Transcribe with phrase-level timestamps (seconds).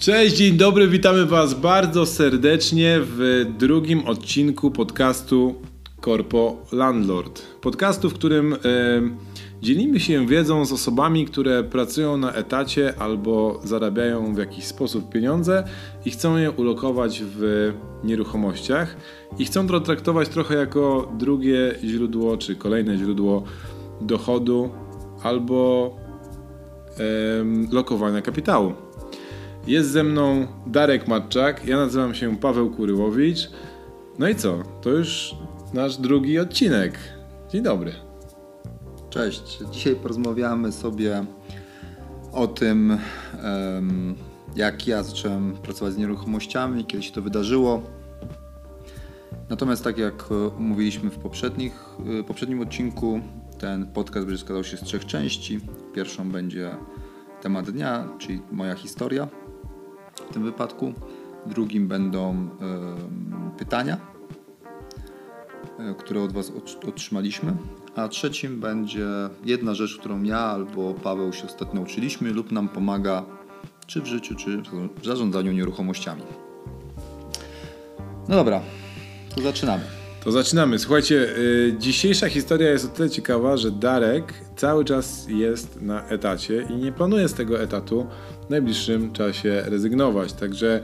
[0.00, 5.54] Cześć, dzień dobry, witamy Was bardzo serdecznie w drugim odcinku podcastu
[6.04, 7.42] Corpo Landlord.
[7.60, 8.58] Podcastu, w którym e,
[9.62, 15.64] dzielimy się wiedzą z osobami, które pracują na etacie albo zarabiają w jakiś sposób pieniądze
[16.04, 17.72] i chcą je ulokować w
[18.04, 18.96] nieruchomościach
[19.38, 23.42] i chcą to traktować trochę jako drugie źródło czy kolejne źródło
[24.00, 24.70] dochodu
[25.22, 25.90] albo
[26.98, 28.89] e, lokowania kapitału.
[29.66, 33.50] Jest ze mną Darek Matczak, ja nazywam się Paweł Kuryłowicz.
[34.18, 34.58] No i co?
[34.82, 35.34] To już
[35.74, 36.98] nasz drugi odcinek.
[37.50, 37.92] Dzień dobry.
[39.10, 39.58] Cześć.
[39.72, 41.24] Dzisiaj porozmawiamy sobie
[42.32, 42.98] o tym,
[44.56, 47.82] jak ja zacząłem pracować z nieruchomościami, kiedy się to wydarzyło.
[49.50, 50.24] Natomiast tak jak
[50.58, 53.20] mówiliśmy w poprzednich, y, poprzednim odcinku,
[53.58, 55.60] ten podcast będzie składał się z trzech części.
[55.94, 56.70] Pierwszą będzie
[57.42, 59.28] temat dnia, czyli moja historia
[60.30, 60.92] w tym wypadku.
[61.46, 62.48] Drugim będą
[63.58, 63.96] pytania,
[65.78, 66.52] e, które od Was
[66.88, 67.56] otrzymaliśmy.
[67.96, 69.06] A trzecim będzie
[69.44, 73.24] jedna rzecz, którą ja albo Paweł się ostatnio uczyliśmy lub nam pomaga
[73.86, 74.62] czy w życiu, czy
[75.00, 76.22] w zarządzaniu nieruchomościami.
[78.28, 78.60] No dobra,
[79.34, 79.82] to zaczynamy.
[80.24, 80.78] To zaczynamy.
[80.78, 86.66] Słuchajcie, yy, dzisiejsza historia jest o tyle ciekawa, że Darek cały czas jest na etacie
[86.70, 88.06] i nie planuje z tego etatu
[88.50, 90.32] najbliższym czasie rezygnować.
[90.32, 90.80] Także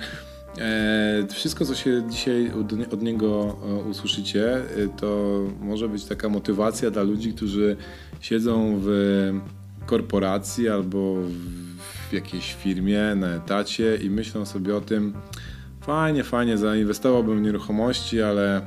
[0.59, 2.51] e, wszystko, co się dzisiaj
[2.93, 4.63] od, niego e, usłyszycie, e,
[5.01, 7.77] to może być taka motywacja dla ludzi, którzy
[8.21, 9.33] siedzą w
[9.87, 11.15] korporacji albo
[12.09, 15.13] w jakiejś firmie na etacie i myślą sobie o tym,
[15.81, 18.63] fajnie, fajnie, zainwestowałbym w nieruchomości, ale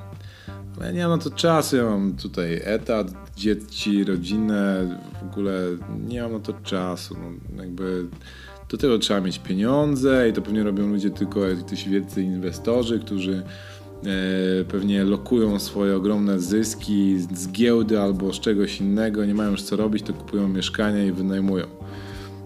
[0.79, 4.87] ale nie mam na to czasu, ja mam tutaj etat, dzieci, rodzinę,
[5.21, 5.61] w ogóle
[6.07, 7.15] nie mam na to czasu.
[7.55, 8.05] No, jakby
[8.69, 13.33] do tego trzeba mieć pieniądze i to pewnie robią ludzie tylko jacyś wielcy inwestorzy, którzy
[13.41, 19.61] e, pewnie lokują swoje ogromne zyski z, giełdy albo z czegoś innego, nie mają już
[19.61, 21.65] co robić, to kupują mieszkania i wynajmują.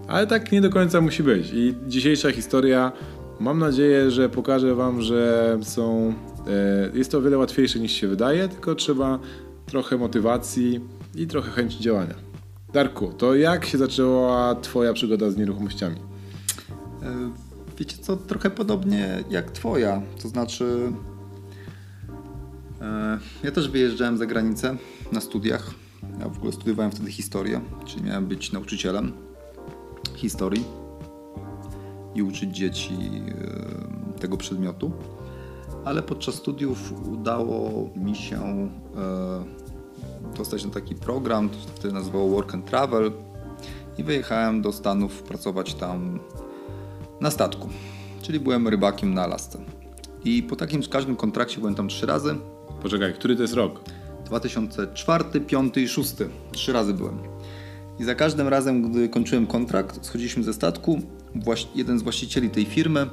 [0.08, 1.50] Ale tak nie do końca musi być.
[1.54, 2.92] I dzisiejsza historia,
[3.40, 6.14] mam nadzieję, że pokaże Wam, że są
[6.46, 9.18] E, jest to o wiele łatwiejsze niż się wydaje, tylko trzeba
[9.66, 10.80] trochę motywacji
[11.14, 12.14] i trochę chęci działania.
[12.72, 15.96] Darku, to jak się zaczęła Twoja przygoda z nieruchomościami?
[17.04, 17.30] E,
[17.78, 20.02] wiecie co, trochę podobnie jak Twoja.
[20.22, 20.92] To znaczy,
[22.80, 24.76] e, ja też wyjeżdżałem za granicę
[25.12, 25.70] na studiach.
[26.20, 29.12] Ja w ogóle studiowałem wtedy historię, czyli miałem być nauczycielem
[30.14, 30.64] historii
[32.14, 32.96] i uczyć dzieci
[34.20, 34.92] tego przedmiotu
[35.84, 38.64] ale podczas studiów udało mi się e,
[40.36, 43.12] dostać na taki program, to się wtedy nazywało Work and Travel
[43.98, 46.20] i wyjechałem do Stanów pracować tam
[47.24, 47.68] na statku,
[48.22, 49.58] czyli byłem rybakiem na Alasce.
[50.24, 52.34] I po takim każdym kontrakcie byłem tam trzy razy.
[52.82, 53.80] Poczekaj, który to jest rok?
[54.24, 56.14] 2004, 5 i 6.
[56.52, 57.18] Trzy razy byłem.
[57.98, 60.98] I za każdym razem, gdy kończyłem kontrakt, schodziliśmy ze statku.
[61.74, 63.06] Jeden z właścicieli tej firmy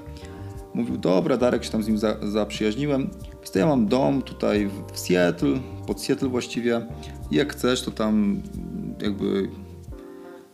[0.73, 3.09] Mówił, dobra, Darek się tam z nim za, zaprzyjaźniłem.
[3.33, 6.81] Więc ja mam dom tutaj w Seattle, pod Seattle właściwie.
[7.31, 8.41] I jak chcesz, to tam
[9.01, 9.49] jakby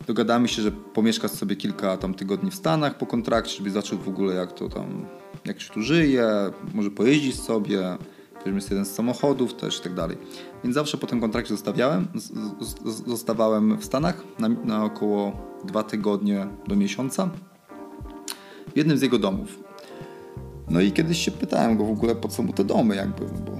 [0.07, 4.07] dogadamy się, że pomieszkasz sobie kilka tam tygodni w Stanach po kontrakcie, żeby zaczął w
[4.07, 5.05] ogóle jak to tam,
[5.45, 6.27] jak się tu żyje,
[6.73, 7.97] może pojeździć sobie,
[8.45, 10.17] weźmiesz jeden z samochodów też i tak dalej.
[10.63, 12.07] Więc zawsze po tym kontrakcie zostawiałem,
[13.07, 15.31] zostawałem w Stanach na, na około
[15.65, 17.29] dwa tygodnie do miesiąca
[18.73, 19.59] w jednym z jego domów.
[20.69, 23.51] No i kiedyś się pytałem go w ogóle, po co mu te domy jakby, bo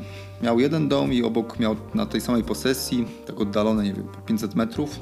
[0.43, 4.55] miał jeden dom i obok miał na tej samej posesji, tak oddalone, nie wiem, 500
[4.55, 4.99] metrów,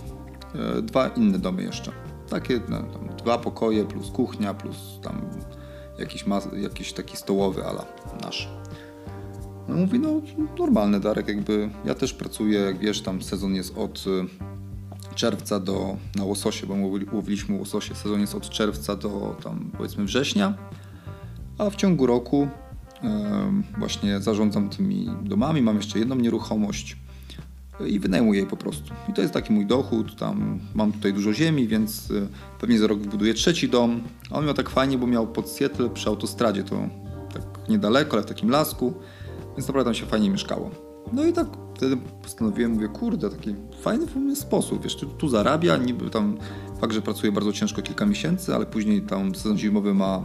[0.84, 1.92] dwa inne domy jeszcze.
[2.30, 2.82] Takie no,
[3.18, 5.22] dwa pokoje plus kuchnia, plus tam
[6.00, 6.26] jakiś,
[6.62, 7.86] jakiś taki stołowy ala
[8.24, 8.50] nasz.
[9.68, 10.22] No mówi, no
[10.60, 14.06] normalny Darek, jakby ja też pracuję, jak wiesz, tam sezon jest od
[15.12, 16.76] e, czerwca do, na łososie, bo
[17.14, 20.54] łowiliśmy łososie, sezon jest od czerwca do tam powiedzmy września,
[21.58, 22.48] a w ciągu roku
[23.78, 26.98] właśnie zarządzam tymi domami, mam jeszcze jedną nieruchomość
[27.88, 28.94] i wynajmuję je po prostu.
[29.10, 32.28] I to jest taki mój dochód, tam mam tutaj dużo ziemi, więc e,
[32.60, 34.02] pewnie za rok wybuduję trzeci dom.
[34.32, 36.76] A on miał tak fajnie, bo miał pod Seattle przy autostradzie, to
[37.34, 38.94] tak niedaleko, ale w takim lasku,
[39.58, 40.72] więc naprawdę tam się fajnie mieszkało.
[41.14, 46.10] No i tak wtedy postanowiłem, mówię, kurde, taki fajny sposób, wiesz, tu, tu zarabia, niby
[46.10, 46.38] tam
[46.82, 50.24] fakt, że pracuję bardzo ciężko kilka miesięcy, ale później tam sezon zimowy ma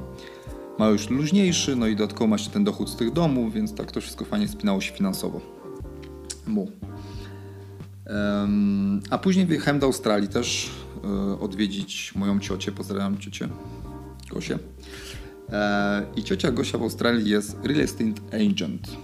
[0.81, 3.93] ma już luźniejszy, no i dodatkowo ma się ten dochód z tych domów, więc tak
[3.93, 5.41] to wszystko fajnie spinało się finansowo.
[6.47, 6.71] Mu.
[9.11, 10.71] A później wyjechałem do Australii też
[11.05, 13.49] e, odwiedzić moją ciocię, pozdrawiam ciocię
[14.31, 14.59] Kosię.
[15.53, 18.97] E, I ciocia Gosia w Australii jest real estate agent.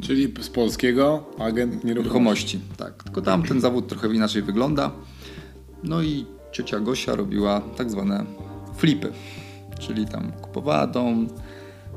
[0.00, 1.84] Czyli z polskiego agent.
[1.84, 3.04] Nieruchomości, tak.
[3.04, 4.90] Tylko tam ten zawód trochę inaczej wygląda.
[5.82, 8.24] No i ciocia Gosia robiła tak zwane
[8.76, 9.12] flipy.
[9.78, 11.28] Czyli tam kupowała dom,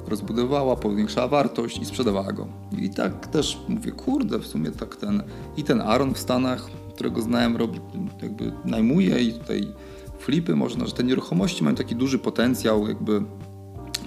[0.07, 2.47] rozbudowała, powiększała wartość i sprzedawała go.
[2.79, 5.23] I tak też mówię, kurde, w sumie tak ten
[5.57, 7.79] i ten Aaron w Stanach, którego znałem, robi,
[8.21, 9.73] jakby najmuje i tutaj
[10.19, 13.21] flipy można, że te nieruchomości mają taki duży potencjał, jakby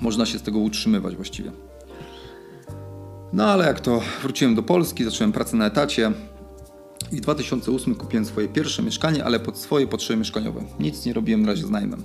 [0.01, 1.53] można się z tego utrzymywać właściwie.
[3.33, 6.13] No ale jak to wróciłem do Polski, zacząłem pracę na etacie
[7.13, 10.65] i w 2008 kupiłem swoje pierwsze mieszkanie, ale pod swoje potrzeby mieszkaniowe.
[10.81, 12.03] Nic nie robiłem na razie z najmem.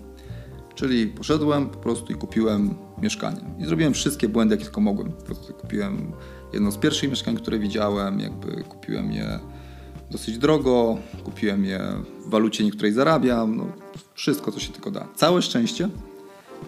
[0.75, 3.41] Czyli poszedłem po prostu i kupiłem mieszkanie.
[3.59, 5.11] I zrobiłem wszystkie błędy, jakie tylko mogłem.
[5.11, 6.11] Po prostu kupiłem
[6.53, 9.39] jedno z pierwszych mieszkań, które widziałem, jakby kupiłem je
[10.11, 11.79] dosyć drogo, kupiłem je
[12.27, 13.67] w walucie, niektórej zarabiam, no,
[14.13, 15.07] wszystko, co się tylko da.
[15.15, 15.89] Całe szczęście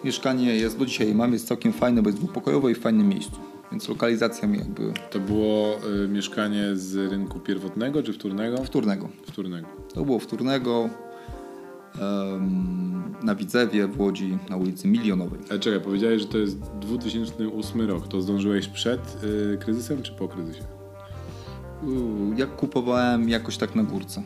[0.04, 3.36] mieszkanie jest, do dzisiaj mam, jest całkiem fajne, bo jest dwupokojowe i w fajnym miejscu.
[3.72, 8.64] Więc lokalizacja mi jakby To było y, mieszkanie z rynku pierwotnego czy wtórnego?
[8.64, 9.08] wtórnego.
[9.26, 9.66] Wtórnego.
[9.94, 10.90] To było wtórnego
[13.22, 15.40] na Widzewie w Łodzi na ulicy Milionowej.
[15.50, 18.08] Ale czekaj, powiedziałeś, że to jest 2008 rok.
[18.08, 20.62] To zdążyłeś przed y, kryzysem czy po kryzysie?
[22.36, 24.22] Jak kupowałem jakoś tak na górce.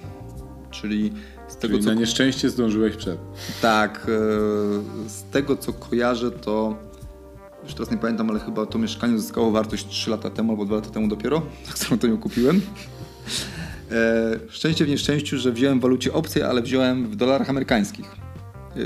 [0.70, 1.12] Czyli
[1.48, 3.19] z tego Czyli co na nieszczęście zdążyłeś przed.
[3.62, 6.76] Tak, e, z tego co kojarzę, to
[7.64, 10.76] już teraz nie pamiętam, ale chyba to mieszkanie zyskało wartość 3 lata temu albo 2
[10.76, 12.60] lata temu dopiero, tak samo to ją kupiłem.
[13.93, 18.06] E, Szczęście w nieszczęściu, że wziąłem w walucie obcej, ale wziąłem w dolarach amerykańskich.
[18.77, 18.81] E,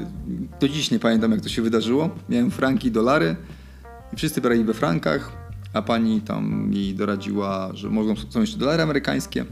[0.61, 2.11] Do dziś nie pamiętam, jak to się wydarzyło.
[2.29, 3.37] Miałem franki i dolary
[4.13, 5.33] i wszyscy brali we frankach,
[5.73, 9.45] a pani tam mi doradziła, że mogą są jeszcze dolary amerykańskie.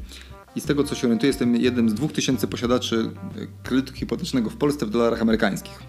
[0.56, 4.50] I z tego co się orientuję, jestem jednym z dwóch tysięcy posiadaczy e, kredytu hipotecznego
[4.50, 5.82] w Polsce w dolarach amerykańskich.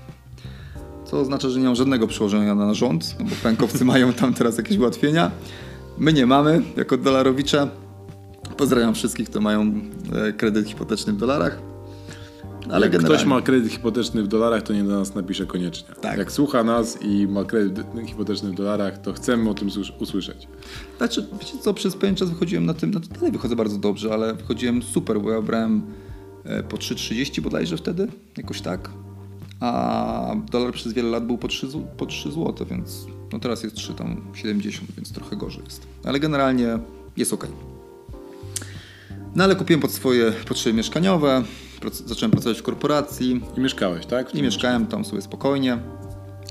[1.06, 4.58] Co oznacza, że nie mam żadnego przełożenia na rząd, no bo frankowcy mają tam teraz
[4.58, 5.32] jakieś ułatwienia.
[5.98, 7.68] My nie mamy, jako dolarowicze.
[8.58, 9.72] Pozdrawiam wszystkich, kto mają
[10.14, 11.60] e, kredyt hipoteczny w dolarach.
[12.72, 15.96] Ale Jak generalnie, ktoś ma kredyt hipoteczny w dolarach, to nie do nas napisze koniecznie.
[16.02, 16.18] Tak.
[16.18, 20.48] Jak słucha nas i ma kredyt hipoteczny w dolarach, to chcemy o tym słysz- usłyszeć.
[20.98, 24.14] Znaczy, wiecie co, przez pewien czas wychodziłem na tym, no to dalej wychodzę bardzo dobrze,
[24.14, 25.82] ale wychodziłem super, bo ja brałem
[26.44, 28.08] e, po 3,30 bodajże wtedy,
[28.38, 28.90] jakoś tak.
[29.60, 33.64] A dolar przez wiele lat był po 3, zł- po 3 zł, więc no teraz
[33.64, 35.88] jest 3 tam 70, więc trochę gorzej jest.
[36.04, 36.80] Ale generalnie
[37.18, 37.48] jest ok.
[39.36, 41.44] No ale kupiłem pod swoje potrzeby mieszkaniowe,
[42.06, 44.36] zacząłem pracować w korporacji, I mieszkałeś, tak?
[44.36, 45.78] i mieszkałem tam sobie spokojnie,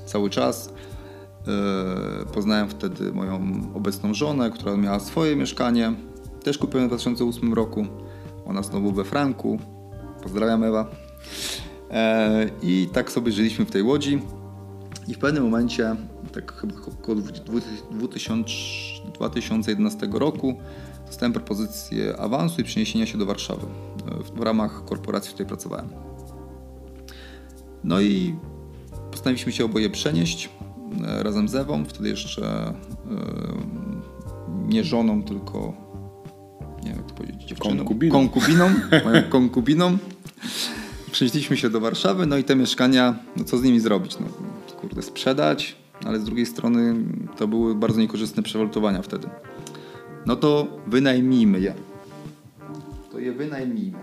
[0.05, 0.73] cały czas.
[1.47, 5.93] Yy, Poznałem wtedy moją obecną żonę, która miała swoje mieszkanie.
[6.43, 7.85] Też kupiłem w 2008 roku.
[8.45, 9.59] Ona znowu we Franku.
[10.23, 10.87] Pozdrawiam Ewa.
[11.91, 14.21] E, I tak sobie żyliśmy w tej łodzi.
[15.07, 15.95] I w pewnym momencie,
[16.33, 17.17] tak chyba około
[17.91, 18.49] 2000
[19.13, 20.55] 2011 roku,
[21.05, 23.67] dostałem propozycję awansu i przeniesienia się do Warszawy
[24.23, 25.89] w, w ramach korporacji, w której pracowałem.
[27.83, 28.35] No i
[29.11, 30.49] postanowiliśmy się oboje przenieść
[31.07, 32.73] e, razem z Ewą, wtedy jeszcze e,
[34.67, 35.73] nie żoną, tylko
[36.83, 37.77] nie wiem jak to powiedzieć, dziewczyną.
[37.77, 38.13] Konkubiną.
[38.13, 38.69] Konkubiną,
[39.05, 39.97] moją konkubiną.
[41.11, 44.17] Przenieśliśmy się do Warszawy, no i te mieszkania, no co z nimi zrobić?
[44.19, 44.27] No
[44.81, 46.95] kurde, sprzedać, ale z drugiej strony
[47.37, 49.27] to były bardzo niekorzystne przewalutowania wtedy.
[50.25, 51.73] No to wynajmijmy je.
[53.11, 53.97] To je wynajmijmy.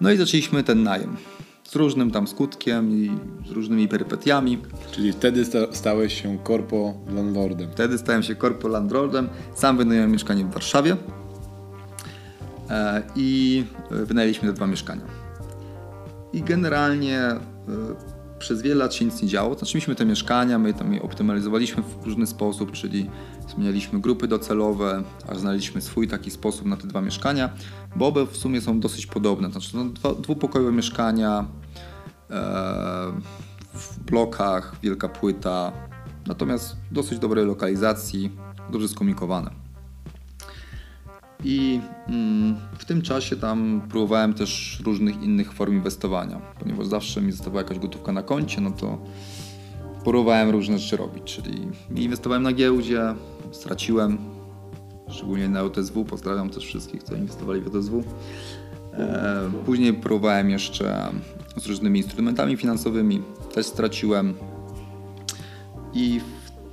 [0.00, 1.16] No i zaczęliśmy ten najem.
[1.64, 3.10] Z różnym tam skutkiem i
[3.48, 4.58] z różnymi perypetiami.
[4.90, 7.70] Czyli wtedy sta- stałeś się korpo landlordem.
[7.72, 9.28] Wtedy stałem się korpo landlordem.
[9.54, 10.96] Sam wynająłem mieszkanie w Warszawie.
[12.70, 15.02] E, I wynajęliśmy te dwa mieszkania.
[16.32, 17.40] I generalnie e,
[18.38, 19.54] przez wiele lat się nic nie działo.
[19.54, 23.10] Znaczy mieliśmy te mieszkania, my tam je optymalizowaliśmy w różny sposób, czyli
[23.48, 27.50] zmienialiśmy grupy docelowe, aż znaleźliśmy swój taki sposób na te dwa mieszkania,
[27.96, 29.50] bo obie w sumie są dosyć podobne.
[29.50, 31.44] Znaczy no, dwa, dwupokojowe mieszkania
[32.30, 32.34] e,
[33.74, 35.72] w blokach, wielka płyta,
[36.26, 38.30] natomiast dosyć dobrej lokalizacji,
[38.70, 39.65] dobrze skomunikowane.
[41.44, 47.32] I mm, w tym czasie tam próbowałem też różnych innych form inwestowania, ponieważ zawsze mi
[47.32, 48.98] zostawała jakaś gotówka na koncie, no to
[50.04, 51.68] próbowałem różne rzeczy robić, czyli
[52.04, 53.14] inwestowałem na giełdzie,
[53.52, 54.18] straciłem,
[55.08, 58.04] szczególnie na OTSW, pozdrawiam też wszystkich, którzy inwestowali w OTSW.
[58.92, 61.10] E, później próbowałem jeszcze
[61.56, 63.22] z różnymi instrumentami finansowymi,
[63.54, 64.34] też straciłem.
[65.94, 66.20] I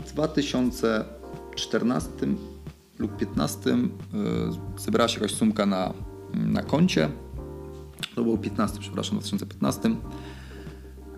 [0.05, 2.09] w 2014
[2.99, 5.93] lub 2015 y, zebrała się jakaś sumka na,
[6.33, 7.09] na koncie.
[8.15, 9.95] To było 15, przepraszam, w 2015.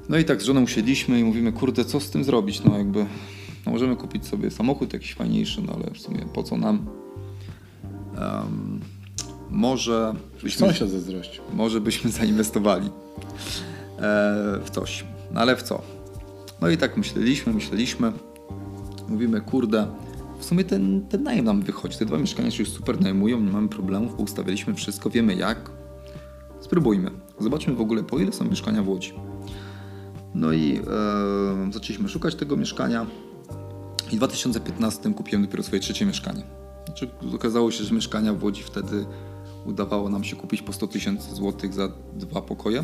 [0.10, 2.64] No i tak z żoną usiedliśmy i mówimy, kurde, co z tym zrobić?
[2.64, 3.06] No jakby,
[3.66, 6.86] no możemy kupić sobie samochód jakiś fajniejszy, no ale w sumie po co nam?
[8.22, 8.80] Um,
[9.50, 10.14] może
[10.44, 11.40] byśmy, Sąsiad zazdrości.
[11.54, 12.92] może byśmy zainwestowali e,
[14.66, 15.06] w coś.
[15.34, 15.82] No ale w co?
[16.62, 18.12] No i tak myśleliśmy, myśleliśmy.
[19.10, 19.88] Mówimy, kurde,
[20.40, 21.98] w sumie ten, ten najem nam wychodzi.
[21.98, 25.72] Te dwa mieszkania się już super najmują, nie mamy problemów, ustawiliśmy wszystko, wiemy jak.
[26.60, 27.12] Spróbujmy.
[27.40, 29.14] Zobaczmy w ogóle, po ile są mieszkania w Łodzi.
[30.36, 33.06] No i e, zaczęliśmy szukać tego mieszkania.
[34.12, 36.44] I w 2015 kupiłem dopiero swoje trzecie mieszkanie.
[36.86, 39.06] Znaczy, okazało się, że mieszkania w Łodzi wtedy
[39.66, 42.84] udawało nam się kupić po 100 tysięcy złotych za dwa pokoje.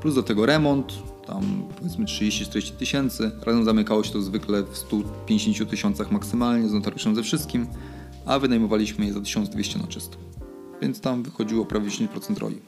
[0.00, 0.92] Plus do tego remont,
[1.30, 3.30] tam powiedzmy 30-40 tysięcy.
[3.46, 7.66] Razem zamykało się to zwykle w 150 tysiącach maksymalnie z notariuszem ze wszystkim,
[8.26, 10.16] a wynajmowaliśmy je za 1200 na czysto.
[10.82, 12.58] Więc tam wychodziło prawie 10% roli.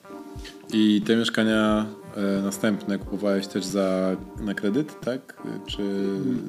[0.73, 5.42] I te mieszkania e, następne kupowałeś też za, na kredyt, tak?
[5.66, 5.83] Czy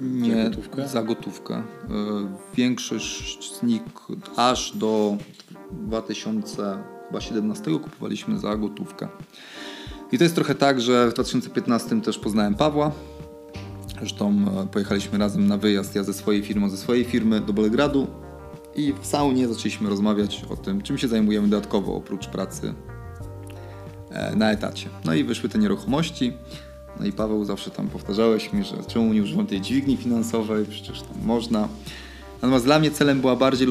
[0.02, 0.88] Nie, za gotówkę?
[0.88, 1.56] za gotówkę.
[1.56, 1.64] E,
[2.56, 3.82] Większość z nich
[4.36, 5.18] aż do
[5.72, 9.08] 2017 kupowaliśmy za gotówkę.
[10.14, 12.92] I to jest trochę tak, że w 2015 też poznałem Pawła.
[14.00, 18.08] Zresztą e, pojechaliśmy razem na wyjazd, ja ze swojej firmy, ze swojej firmy do Belgradu
[18.76, 22.74] i w saunie zaczęliśmy rozmawiać o tym, czym się zajmujemy dodatkowo oprócz pracy
[24.10, 24.90] e, na etacie.
[25.06, 26.34] No i wyszły te nieruchomości.
[27.00, 31.02] No i Paweł zawsze tam powtarzałeś mi, że czemu nie używam tej dźwigni finansowej, przecież
[31.02, 31.68] tam można.
[32.42, 33.68] Natomiast dla mnie celem była bardziej,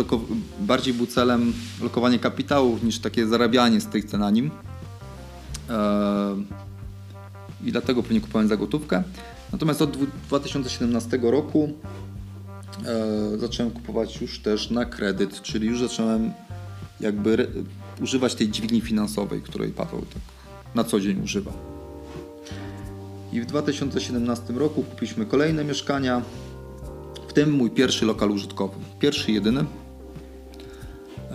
[0.61, 4.51] bardziej był celem lokowanie kapitałów niż takie zarabianie z cen na nim.
[5.71, 6.45] Eee,
[7.65, 9.03] I dlatego pewnie kupowałem za gotówkę.
[9.53, 11.73] Natomiast od dwu- 2017 roku
[12.87, 16.33] e, zacząłem kupować już też na kredyt, czyli już zacząłem
[17.01, 17.49] jakby
[18.01, 20.23] używać tej dźwigni finansowej, której Paweł tak
[20.75, 21.53] na co dzień używa.
[23.33, 26.23] I w 2017 roku kupiliśmy kolejne mieszkania,
[27.29, 28.75] w tym mój pierwszy lokal użytkowy.
[29.01, 29.61] Pierwszy, jedyny.
[29.61, 31.29] Eee,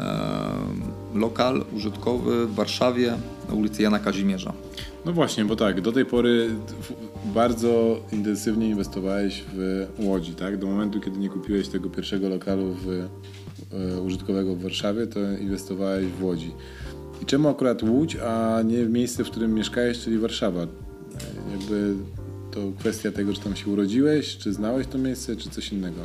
[1.20, 3.14] lokal użytkowy w Warszawie
[3.50, 4.54] na ulicy Jana Kazimierza.
[5.06, 6.50] No właśnie, bo tak, do tej pory
[7.26, 10.58] bardzo intensywnie inwestowałeś w Łodzi, tak?
[10.58, 12.90] Do momentu, kiedy nie kupiłeś tego pierwszego lokalu w,
[13.74, 16.52] e, użytkowego w Warszawie, to inwestowałeś w Łodzi.
[17.22, 20.62] I czemu akurat Łódź, a nie w miejsce, w którym mieszkałeś, czyli Warszawa?
[20.62, 20.68] E,
[21.52, 21.94] Jakby
[22.52, 26.02] to kwestia tego, czy tam się urodziłeś, czy znałeś to miejsce, czy coś innego?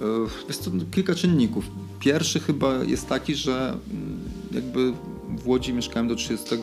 [0.00, 1.70] E, Jest to kilka czynników.
[2.00, 4.18] Pierwszy chyba jest taki, że mm,
[4.52, 4.92] jakby
[5.38, 6.54] w Łodzi mieszkałem do 30,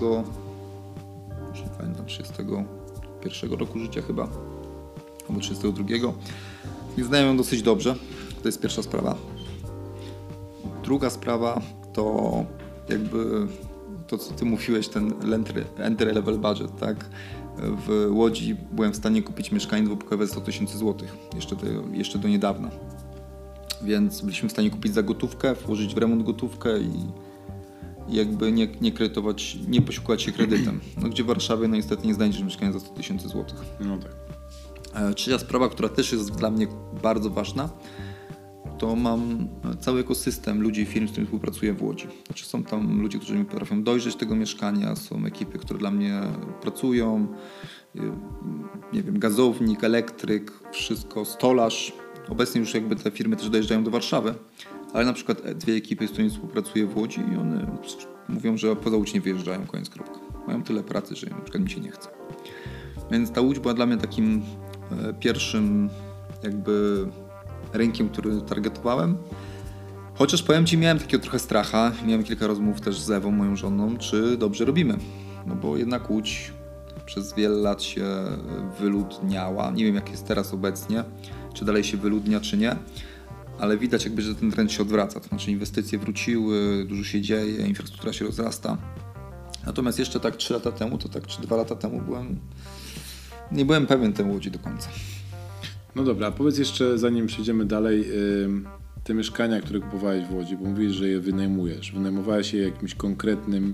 [1.51, 4.29] już nie pamiętam, 31 roku życia chyba,
[5.29, 5.85] albo 32.
[6.97, 7.95] I znają ją dosyć dobrze.
[8.41, 9.15] To jest pierwsza sprawa.
[10.83, 11.61] Druga sprawa
[11.93, 12.45] to
[12.89, 13.47] jakby
[14.07, 15.13] to, co ty mówiłeś, ten
[15.77, 17.05] entry level budget, tak?
[17.57, 22.19] W Łodzi byłem w stanie kupić mieszkanie dwupokojowe za 100 tysięcy złotych, jeszcze do, jeszcze
[22.19, 22.69] do niedawna.
[23.83, 26.91] Więc byliśmy w stanie kupić za gotówkę, włożyć w remont gotówkę i,
[28.09, 30.79] jakby nie, nie kredytować, nie posiłkować się kredytem.
[31.01, 33.57] No gdzie w Warszawie no niestety nie znajdziesz mieszkania za 100 tysięcy złotych.
[33.79, 34.11] No tak.
[34.93, 36.67] E, Trzecia sprawa, która też jest dla mnie
[37.03, 37.69] bardzo ważna,
[38.77, 39.47] to mam
[39.79, 42.07] cały ekosystem ludzi i firm, z którymi współpracuję w Łodzi.
[42.27, 46.21] Znaczy są tam ludzie, którzy mi potrafią dojrzeć tego mieszkania, są ekipy, które dla mnie
[46.61, 47.27] pracują,
[47.95, 47.99] y,
[48.93, 51.93] nie wiem, gazownik, elektryk, wszystko, stolarz.
[52.29, 54.33] Obecnie już jakby te firmy też dojeżdżają do Warszawy,
[54.93, 57.77] ale na przykład dwie ekipy, z którymi współpracuję w Łodzi i one
[58.29, 60.19] mówią, że poza Łódź nie wyjeżdżają, koniec kropka.
[60.47, 62.09] Mają tyle pracy, że na przykład mi się nie chce.
[63.11, 64.41] Więc ta Łódź była dla mnie takim
[64.91, 65.89] e, pierwszym
[66.43, 67.05] jakby
[67.73, 69.17] rynkiem, który targetowałem.
[70.15, 71.91] Chociaż powiem Ci, miałem takiego trochę stracha.
[72.05, 74.97] Miałem kilka rozmów też z Ewą, moją żoną, czy dobrze robimy.
[75.45, 76.53] No bo jednak Łódź
[77.05, 78.05] przez wiele lat się
[78.79, 79.71] wyludniała.
[79.71, 81.03] Nie wiem jak jest teraz obecnie,
[81.53, 82.75] czy dalej się wyludnia, czy nie.
[83.60, 85.19] Ale widać jakby, że ten trend się odwraca.
[85.19, 88.77] To znaczy inwestycje wróciły, dużo się dzieje, infrastruktura się rozrasta.
[89.65, 92.39] Natomiast jeszcze tak 3 lata temu, to tak czy 2 lata temu byłem...
[93.51, 94.89] Nie byłem pewien tej Łodzi do końca.
[95.95, 98.05] No dobra, powiedz jeszcze, zanim przejdziemy dalej,
[99.03, 101.91] te mieszkania, które kupowałeś w Łodzi, bo mówisz, że je wynajmujesz.
[101.91, 103.74] Wynajmowałeś je jakimś konkretnym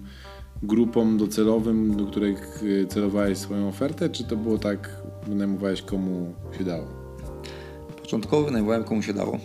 [0.64, 6.64] grupom docelowym, do których y, celowałeś swoją ofertę, czy to było tak, wynajmowałeś komu się
[6.64, 6.99] dało?
[8.10, 9.40] Początkowo wynajmowałem komu się dało.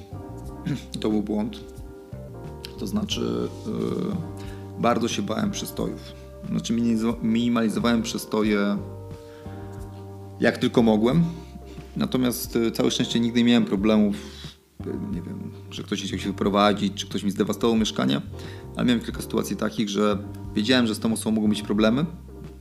[1.00, 1.61] To był błąd.
[2.78, 3.21] To znaczy,
[3.66, 6.00] yy, bardzo się bałem przystojów.
[6.50, 6.73] Znaczy,
[7.23, 8.78] minimalizowałem przystoje
[10.40, 11.25] jak tylko mogłem.
[11.97, 14.16] Natomiast yy, całe szczęście nigdy nie miałem problemów,
[14.87, 18.21] yy, nie wiem, że ktoś chciał się wyprowadzić, czy ktoś mi zdewastował mieszkanie.
[18.76, 20.18] Ale miałem kilka sytuacji takich, że
[20.54, 22.06] wiedziałem, że z tą osobą mogą być problemy.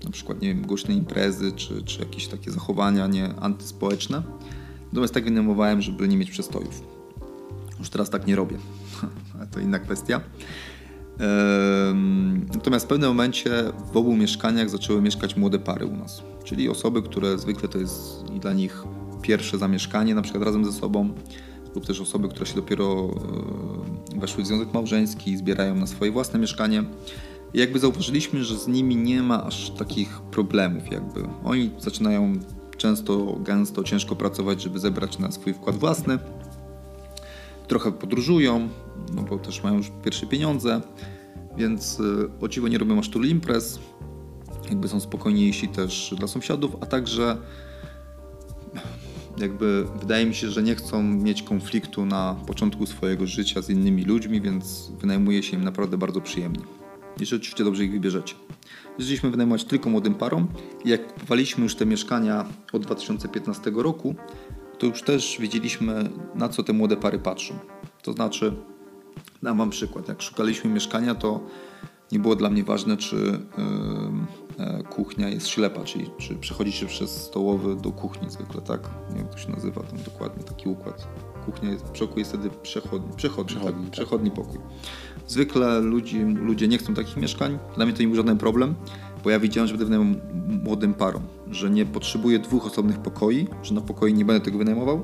[0.03, 4.24] na przykład nie wiem, głośne imprezy czy, czy jakieś takie zachowania nie antyspołeczne.
[4.93, 6.83] Natomiast tak wynajmowałem, żeby nie mieć przestojów.
[7.79, 8.57] Już teraz tak nie robię,
[9.38, 10.21] ale to inna kwestia.
[12.53, 16.23] Natomiast w pewnym momencie w obu mieszkaniach zaczęły mieszkać młode pary u nas.
[16.43, 18.83] Czyli osoby, które zwykle to jest dla nich
[19.21, 21.13] pierwsze zamieszkanie, na przykład razem ze sobą,
[21.75, 23.09] lub też osoby, które się dopiero
[24.15, 26.83] weszły w związek małżeński i zbierają na swoje własne mieszkanie.
[27.53, 30.91] I jakby zauważyliśmy, że z nimi nie ma aż takich problemów.
[30.91, 31.23] Jakby.
[31.43, 32.33] Oni zaczynają
[32.77, 36.20] często, gęsto, ciężko pracować, żeby zebrać na swój wkład własny.
[37.68, 38.70] Trochę podróżują,
[39.15, 40.82] no bo też mają już pierwsze pieniądze,
[41.58, 43.80] więc y, o dziwo nie robią aż tylu imprez.
[44.70, 47.38] Jakby są spokojniejsi też dla sąsiadów, a także
[49.38, 54.03] jakby wydaje mi się, że nie chcą mieć konfliktu na początku swojego życia z innymi
[54.03, 56.63] ludźmi, więc wynajmuje się im naprawdę bardzo przyjemnie.
[57.20, 58.36] Jeżeli oczywiście dobrze ich wybierzecie.
[58.97, 60.47] Zaczęliśmy wynajmować tylko młodym parom
[60.85, 64.15] jak kupowaliśmy już te mieszkania od 2015 roku,
[64.79, 67.53] to już też wiedzieliśmy na co te młode pary patrzą.
[68.01, 68.53] To znaczy,
[69.43, 71.39] dam Wam przykład, jak szukaliśmy mieszkania, to
[72.12, 73.15] nie było dla mnie ważne, czy
[74.59, 78.89] yy, kuchnia jest ślepa, czyli czy przechodzi się przez stołowy do kuchni zwykle, tak?
[79.09, 81.07] Nie wiem, jak to się nazywa tam dokładnie, taki układ.
[81.45, 84.59] Kuchnia jest, w jest wtedy przechodni, przechodni, przechodni, tak, przechodni pokój.
[85.27, 87.59] Zwykle ludzi, ludzie nie chcą takich mieszkań.
[87.75, 88.75] Dla mnie to nie był żaden problem,
[89.23, 90.21] bo ja widziałem, że będę wynajmował
[90.63, 95.03] młodym parom, że nie potrzebuję dwóch osobnych pokoi, że na pokoi nie będę tego wynajmował,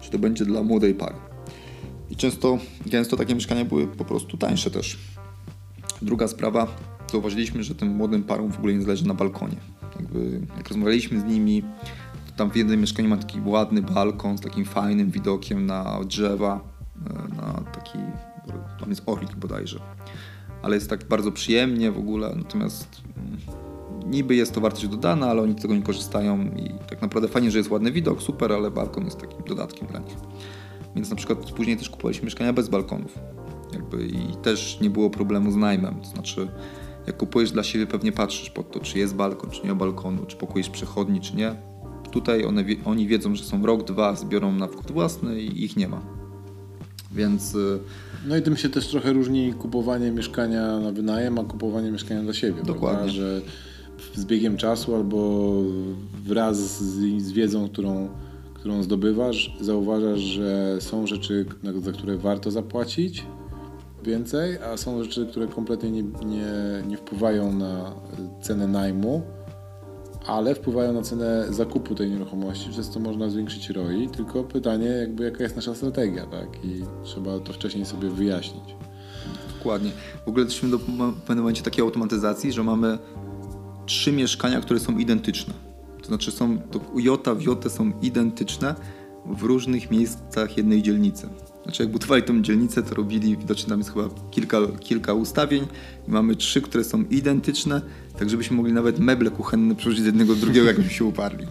[0.00, 1.14] że to będzie dla młodej pary.
[2.10, 4.98] I często, gęsto takie mieszkania były po prostu tańsze też.
[6.02, 6.66] Druga sprawa,
[7.12, 9.56] zauważyliśmy, że tym młodym parom w ogóle nie zależy na balkonie.
[10.00, 11.62] Jakby, jak rozmawialiśmy z nimi,
[12.36, 16.60] tam w jednym mieszkaniu ma taki ładny balkon z takim fajnym widokiem na drzewa,
[17.10, 17.98] e, na taki,
[18.80, 19.80] tam jest orlik bodajże.
[20.62, 23.36] Ale jest tak bardzo przyjemnie w ogóle, natomiast mm,
[24.10, 27.50] niby jest to wartość dodana, ale oni z tego nie korzystają i tak naprawdę fajnie,
[27.50, 30.16] że jest ładny widok, super, ale balkon jest takim dodatkiem dla nich.
[30.96, 33.18] Więc na przykład później też kupowaliśmy mieszkania bez balkonów.
[33.72, 36.00] Jakby I też nie było problemu z najmem.
[36.00, 36.48] To znaczy,
[37.06, 40.26] jak kupujesz dla siebie, pewnie patrzysz pod to, czy jest balkon, czy nie ma balkonu,
[40.26, 41.54] czy pokój jest przechodni, czy nie.
[42.14, 45.88] Tutaj one, oni wiedzą, że są rok, dwa, zbiorą na wkład własny i ich nie
[45.88, 46.00] ma.
[47.12, 47.54] Więc.
[47.54, 47.78] Y,
[48.26, 52.32] no i tym się też trochę różni kupowanie mieszkania na wynajem, a kupowanie mieszkania dla
[52.32, 52.62] siebie.
[52.62, 52.98] Dokładnie.
[52.98, 53.12] Prawda?
[53.12, 53.40] Że
[54.14, 55.52] z biegiem czasu albo
[56.26, 58.08] wraz z, z wiedzą, którą
[58.54, 61.46] którą zdobywasz, zauważasz, że są rzeczy,
[61.82, 63.26] za które warto zapłacić
[64.04, 66.52] więcej, a są rzeczy, które kompletnie nie, nie,
[66.88, 67.92] nie wpływają na
[68.42, 69.22] cenę najmu,
[70.26, 75.24] ale wpływają na cenę zakupu tej nieruchomości, przez co można zwiększyć ROI, tylko pytanie jakby
[75.24, 76.64] jaka jest nasza strategia, tak?
[76.64, 78.74] I trzeba to wcześniej sobie wyjaśnić.
[79.58, 79.90] Dokładnie.
[80.24, 80.78] W ogóle doszliśmy do
[81.26, 82.98] pewnym momencie takiej automatyzacji, że mamy
[83.86, 85.54] trzy mieszkania, które są identyczne.
[86.00, 88.74] To znaczy są, to jota w są identyczne
[89.26, 91.28] w różnych miejscach jednej dzielnicy.
[91.64, 95.66] Znaczy jak budowali tą dzielnicę, to robili, widocznie tam jest chyba kilka, kilka ustawień
[96.08, 97.80] i mamy trzy, które są identyczne,
[98.18, 101.46] tak żebyśmy mogli nawet meble kuchenne przerzucić z jednego do drugiego, jakbyśmy się uparli.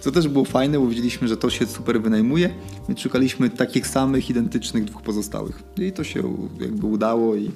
[0.00, 2.54] Co też było fajne, bo widzieliśmy, że to się super wynajmuje,
[2.88, 5.62] więc szukaliśmy takich samych, identycznych dwóch pozostałych.
[5.76, 7.50] I to się jakby udało i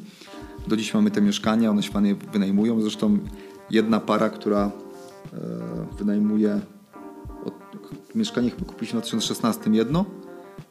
[0.68, 2.80] do dziś mamy te mieszkania, one się fajnie wynajmują.
[2.80, 3.18] Zresztą
[3.70, 4.72] jedna para, która
[5.34, 6.60] E, wynajmuje
[7.44, 7.54] od,
[8.14, 10.04] mieszkanie chyba kupiliśmy w 2016 jedno,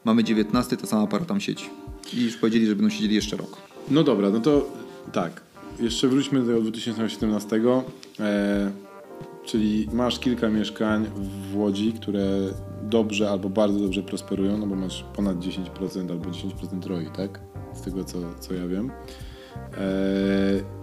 [0.07, 1.65] mamy 19, ta sama para tam siedzi.
[2.13, 3.57] I już powiedzieli, że będą siedzieli jeszcze rok.
[3.91, 4.69] No dobra, no to
[5.11, 5.41] tak.
[5.79, 7.61] Jeszcze wróćmy do tego 2017.
[8.19, 8.71] E,
[9.45, 11.05] czyli masz kilka mieszkań
[11.51, 12.27] w Łodzi, które
[12.83, 17.39] dobrze albo bardzo dobrze prosperują, no bo masz ponad 10% albo 10% ROI, tak?
[17.73, 18.91] Z tego co, co ja wiem.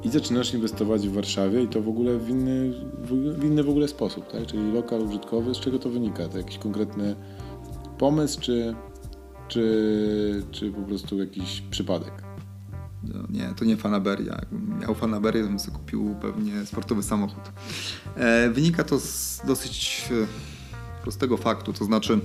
[0.05, 3.89] I zaczynasz inwestować w Warszawie i to w ogóle w inny w, inny w ogóle
[3.89, 4.47] sposób, tak?
[4.47, 6.29] Czyli lokal użytkowy, z czego to wynika?
[6.29, 7.17] To jakiś konkretny
[7.99, 8.75] pomysł, czy,
[9.49, 12.25] czy, czy po prostu jakiś przypadek?
[13.03, 14.35] No, nie, to nie fanaberia.
[14.35, 17.53] Jakbym miał fanaberię, to bym sobie kupił pewnie sportowy samochód.
[18.17, 20.27] E, wynika to z dosyć e,
[21.03, 22.21] prostego faktu, to znaczy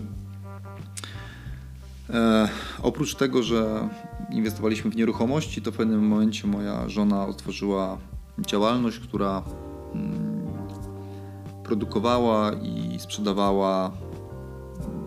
[2.09, 2.49] e,
[2.81, 3.89] oprócz tego, że
[4.31, 7.97] inwestowaliśmy w nieruchomości, to w pewnym momencie moja żona otworzyła
[8.39, 9.43] działalność, która
[9.93, 10.39] mm,
[11.63, 13.91] produkowała i sprzedawała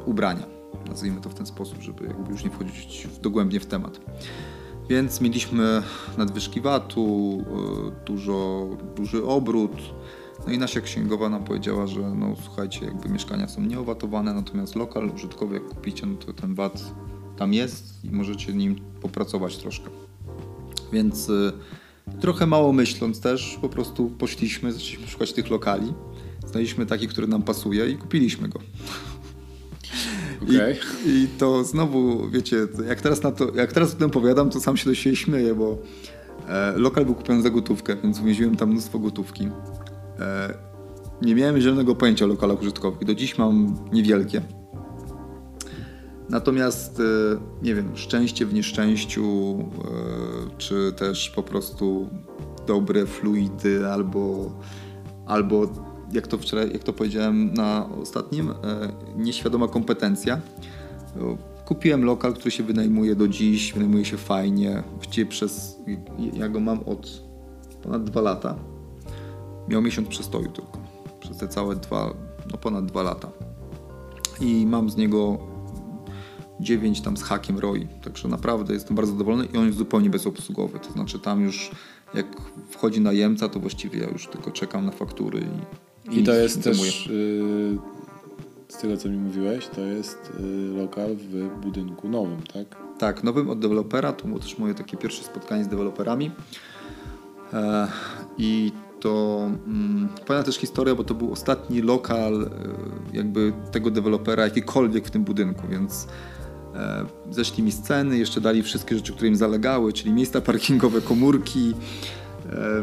[0.06, 0.51] ubrania.
[0.92, 4.00] Nazwijmy to w ten sposób, żeby jakby już nie wchodzić dogłębnie w temat.
[4.88, 5.82] Więc mieliśmy
[6.18, 9.76] nadwyżki VAT-u, e, dużo, duży obrót.
[10.46, 15.10] No i nasza księgowa nam powiedziała, że no słuchajcie, jakby mieszkania są nieowatowane, natomiast lokal
[15.14, 16.94] użytkowy jak kupicie, no to ten VAT
[17.36, 19.90] tam jest i możecie nim popracować troszkę.
[20.92, 21.52] Więc y,
[22.20, 25.94] Trochę mało myśląc też, po prostu poszliśmy, zaczęliśmy szukać tych lokali.
[26.46, 28.60] Znaleźliśmy taki, który nam pasuje i kupiliśmy go.
[30.42, 30.76] Okay.
[31.06, 32.56] I, I, to znowu, wiecie,
[32.88, 35.54] jak teraz, na to, jak teraz o tym powiadam, to sam się do siebie śmieję,
[35.54, 35.78] bo
[36.48, 39.48] e, lokal był kupiony za gotówkę, więc uwięziłem tam mnóstwo gotówki.
[40.20, 40.54] E,
[41.22, 43.04] nie miałem żadnego pojęcia o lokalach użytkowych.
[43.04, 44.42] Do dziś mam niewielkie.
[46.28, 47.02] Natomiast, e,
[47.62, 52.08] nie wiem, szczęście w nieszczęściu, e, czy też po prostu
[52.66, 54.52] dobre fluidy, albo,
[55.26, 55.68] albo
[56.12, 58.54] jak to wczoraj, jak to powiedziałem na ostatnim, e,
[59.16, 60.40] nieświadoma kompetencja.
[61.64, 64.82] Kupiłem lokal, który się wynajmuje do dziś, wynajmuje się fajnie.
[64.94, 65.78] Właściwie przez,
[66.32, 67.22] ja go mam od
[67.82, 68.54] ponad dwa lata.
[69.68, 70.78] Miał miesiąc przestoju tylko.
[71.20, 72.14] Przez te całe dwa,
[72.52, 73.28] no ponad dwa lata.
[74.40, 75.38] I mam z niego
[76.60, 77.86] 9 tam z hakiem ROI.
[78.04, 80.78] Także naprawdę jestem bardzo zadowolony i on jest zupełnie bezobsługowy.
[80.78, 81.70] To znaczy tam już
[82.14, 82.26] jak
[82.70, 87.06] wchodzi najemca, to właściwie ja już tylko czekam na faktury i, i, to jest też
[87.06, 87.78] yy,
[88.68, 92.76] z tego co mi mówiłeś, to jest yy, lokal w budynku nowym, tak?
[92.98, 94.12] Tak, nowym od dewelopera.
[94.12, 96.30] To było też moje takie pierwsze spotkanie z deweloperami.
[97.52, 97.88] E,
[98.38, 102.48] I to mm, pamiętam też historię, bo to był ostatni lokal e,
[103.16, 106.06] jakby tego dewelopera jakikolwiek w tym budynku, więc
[106.74, 111.74] E, zeszli mi sceny, jeszcze dali wszystkie rzeczy, które im zalegały, czyli miejsca parkingowe, komórki,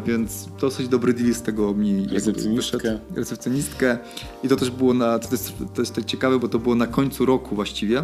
[0.06, 3.00] więc dosyć dobry deal z tego mi recepcjonistkę.
[3.16, 3.98] recepcjonistkę.
[4.44, 7.26] I to też było na, to jest też tak ciekawe, bo to było na końcu
[7.26, 8.04] roku właściwie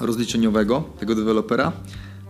[0.00, 1.72] rozliczeniowego tego dewelopera.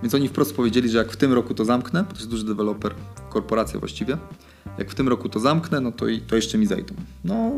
[0.03, 2.95] Więc oni wprost powiedzieli, że jak w tym roku to zamknę, to jest duży deweloper,
[3.31, 4.17] korporacja właściwie,
[4.79, 6.95] jak w tym roku to zamknę, no to, i, to jeszcze mi zajdą.
[7.25, 7.53] No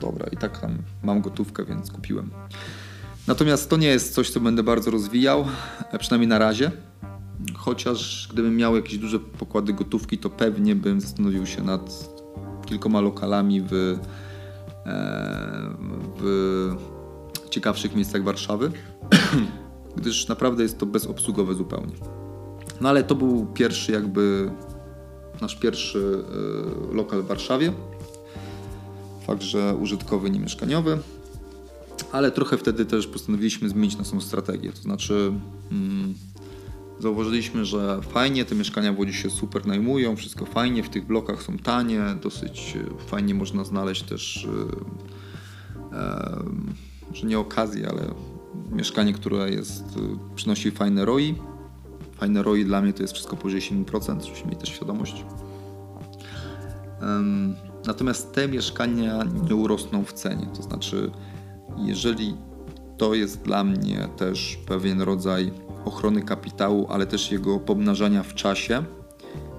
[0.00, 2.30] dobra, i tak tam mam gotówkę, więc kupiłem.
[3.26, 5.46] Natomiast to nie jest coś, co będę bardzo rozwijał,
[5.92, 6.70] e, przynajmniej na razie.
[7.64, 12.10] Chociaż gdybym miał jakieś duże pokłady gotówki, to pewnie bym zastanowił się nad
[12.66, 13.98] kilkoma lokalami w, e,
[16.16, 18.72] w ciekawszych miejscach Warszawy,
[19.96, 21.92] gdyż naprawdę jest to bezobsługowe zupełnie.
[22.80, 24.50] No ale to był pierwszy jakby
[25.40, 26.24] nasz pierwszy
[26.92, 27.72] e, lokal w Warszawie.
[29.26, 30.98] Fakt, że użytkowy, nie mieszkaniowy
[32.14, 34.72] ale trochę wtedy też postanowiliśmy zmienić naszą strategię.
[34.72, 35.32] To znaczy,
[35.72, 36.14] mm,
[37.04, 41.42] zauważyliśmy, że fajnie te mieszkania w Łodzi się super najmują, wszystko fajnie, w tych blokach
[41.42, 44.48] są tanie, dosyć e, fajnie można znaleźć też,
[45.92, 45.96] e,
[47.22, 48.14] e, nie okazję, ale
[48.72, 51.34] mieszkanie, które jest, e, przynosi fajne ROI.
[52.16, 55.24] Fajne ROI dla mnie to jest wszystko powyżej 7%, żebyśmy mieli też świadomość.
[57.86, 61.10] Natomiast te mieszkania nie urosną w cenie, to znaczy
[61.78, 62.34] jeżeli
[62.96, 65.52] to jest dla mnie też pewien rodzaj
[65.84, 68.84] ochrony kapitału, ale też jego pomnażania w czasie,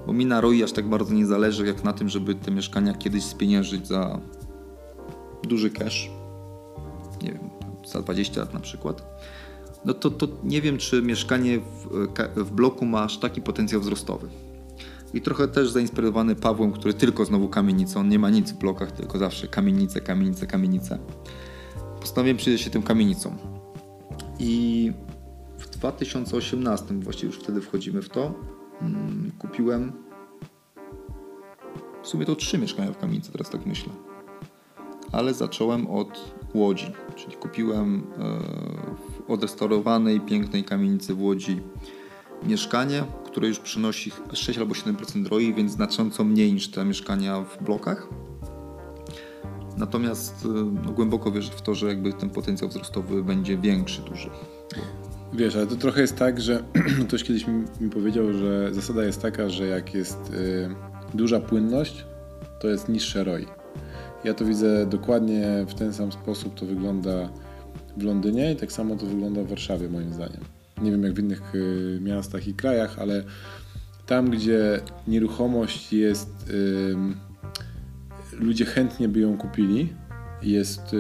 [0.08, 2.94] bo mi na ROI aż tak bardzo nie zależy jak na tym, żeby te mieszkania
[2.94, 4.20] kiedyś spieniężyć za
[5.44, 6.12] duży cash,
[7.24, 7.50] nie wiem,
[7.86, 9.20] za 20 lat na przykład,
[9.86, 14.28] no to, to nie wiem, czy mieszkanie w, w bloku ma aż taki potencjał wzrostowy.
[15.14, 18.92] I trochę też zainspirowany Pawłem, który tylko znowu kamienicą, on nie ma nic w blokach,
[18.92, 21.00] tylko zawsze kamienice, kamienice, kamienice
[22.06, 23.38] postanowiłem przyjrzeć się tym kamienicom.
[24.40, 24.92] I
[25.58, 28.34] w 2018, właściwie już wtedy wchodzimy w to,
[28.82, 29.92] mm, kupiłem
[32.04, 33.94] w sumie to trzy mieszkania w kamienicy, teraz tak myślę.
[35.12, 38.24] Ale zacząłem od Łodzi, czyli kupiłem e,
[38.98, 41.60] w odrestaurowanej, pięknej kamienicy w Łodzi
[42.44, 47.64] mieszkanie, które już przynosi 6 albo 7% ROI, więc znacząco mniej niż te mieszkania w
[47.64, 48.08] blokach.
[49.78, 50.48] Natomiast y,
[50.86, 54.30] no, głęboko wierzę w to, że jakby ten potencjał wzrostowy będzie większy, duży.
[55.34, 56.64] Wiesz, ale to trochę jest tak, że
[57.08, 60.70] ktoś kiedyś mi, mi powiedział, że zasada jest taka, że jak jest y,
[61.14, 62.06] duża płynność,
[62.62, 63.46] to jest niższe ROI.
[64.24, 67.30] Ja to widzę dokładnie w ten sam sposób, to wygląda
[67.98, 70.42] w Londynie i tak samo to wygląda w Warszawie moim zdaniem.
[70.82, 73.24] Nie wiem jak w innych y, miastach i krajach, ale
[74.06, 76.50] tam, gdzie nieruchomość jest...
[76.50, 77.25] Y,
[78.40, 79.94] ludzie chętnie by ją kupili.
[80.42, 80.96] Jest,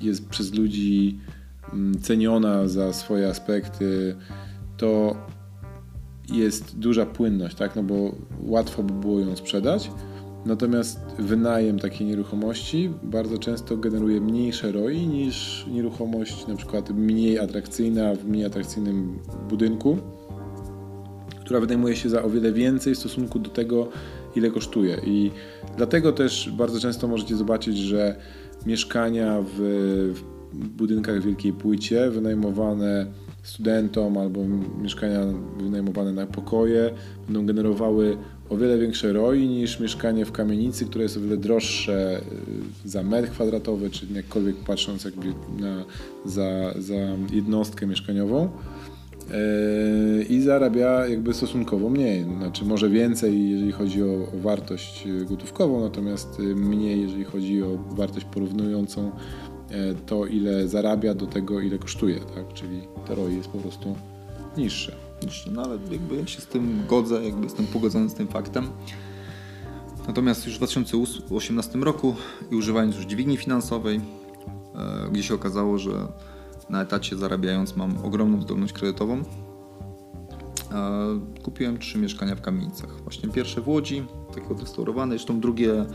[0.00, 1.18] jest przez ludzi
[2.02, 4.16] ceniona za swoje aspekty.
[4.76, 5.16] To
[6.32, 7.76] jest duża płynność, tak?
[7.76, 9.90] No bo łatwo by było ją sprzedać.
[10.46, 18.14] Natomiast wynajem takiej nieruchomości bardzo często generuje mniejsze ROI niż nieruchomość na przykład mniej atrakcyjna
[18.14, 19.98] w mniej atrakcyjnym budynku,
[21.40, 23.88] która wynajmuje się za o wiele więcej w stosunku do tego,
[24.36, 25.00] ile kosztuje.
[25.06, 25.30] I
[25.76, 28.16] dlatego też bardzo często możecie zobaczyć, że
[28.66, 29.60] mieszkania w,
[30.52, 33.06] w budynkach wielkiej płycie wynajmowane
[33.42, 34.40] studentom albo
[34.82, 35.20] mieszkania
[35.60, 36.90] wynajmowane na pokoje
[37.26, 38.16] będą generowały
[38.50, 42.20] o wiele większe ROI niż mieszkanie w kamienicy, które jest o wiele droższe
[42.84, 45.26] y, za metr kwadratowy, czy jakkolwiek patrząc jakby
[45.58, 45.84] na,
[46.24, 46.94] za, za
[47.32, 48.50] jednostkę mieszkaniową
[50.28, 52.24] i zarabia jakby stosunkowo mniej.
[52.38, 59.10] Znaczy może więcej, jeżeli chodzi o, wartość gotówkową, natomiast mniej, jeżeli chodzi o wartość porównującą
[60.06, 62.52] to, ile zarabia, do tego, ile kosztuje, tak?
[62.54, 63.96] Czyli to ROI jest po prostu
[64.56, 64.96] niższe.
[65.22, 68.68] Niższe, no ale jakby ja się z tym godzę, jakby jestem pogodzony z tym faktem.
[70.06, 72.14] Natomiast już w 2018 roku
[72.50, 74.00] i używając już dźwigni finansowej,
[75.12, 75.90] gdzie się okazało, że
[76.70, 79.22] na etacie zarabiając mam ogromną zdolność kredytową, e,
[81.42, 83.02] kupiłem trzy mieszkania w kamienicach.
[83.02, 84.04] Właśnie pierwsze w Łodzi,
[84.34, 85.86] takie odrestaurowane, zresztą drugie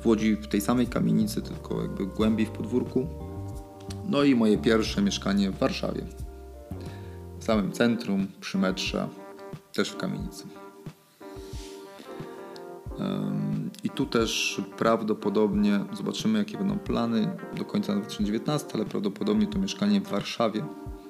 [0.00, 3.06] w Łodzi w tej samej kamienicy, tylko jakby głębiej w podwórku.
[4.08, 6.02] No i moje pierwsze mieszkanie w Warszawie.
[7.38, 9.08] W samym centrum, przy metrze,
[9.72, 10.44] też w kamienicy.
[12.98, 13.55] I
[13.96, 20.08] tu też prawdopodobnie zobaczymy, jakie będą plany do końca 2019, ale prawdopodobnie to mieszkanie w
[20.08, 20.64] Warszawie,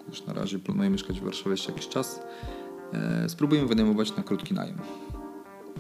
[0.09, 2.20] już na razie planuję mieszkać w Warszawie jeszcze jakiś czas,
[2.92, 4.79] e, spróbujemy wynajmować na krótki najem.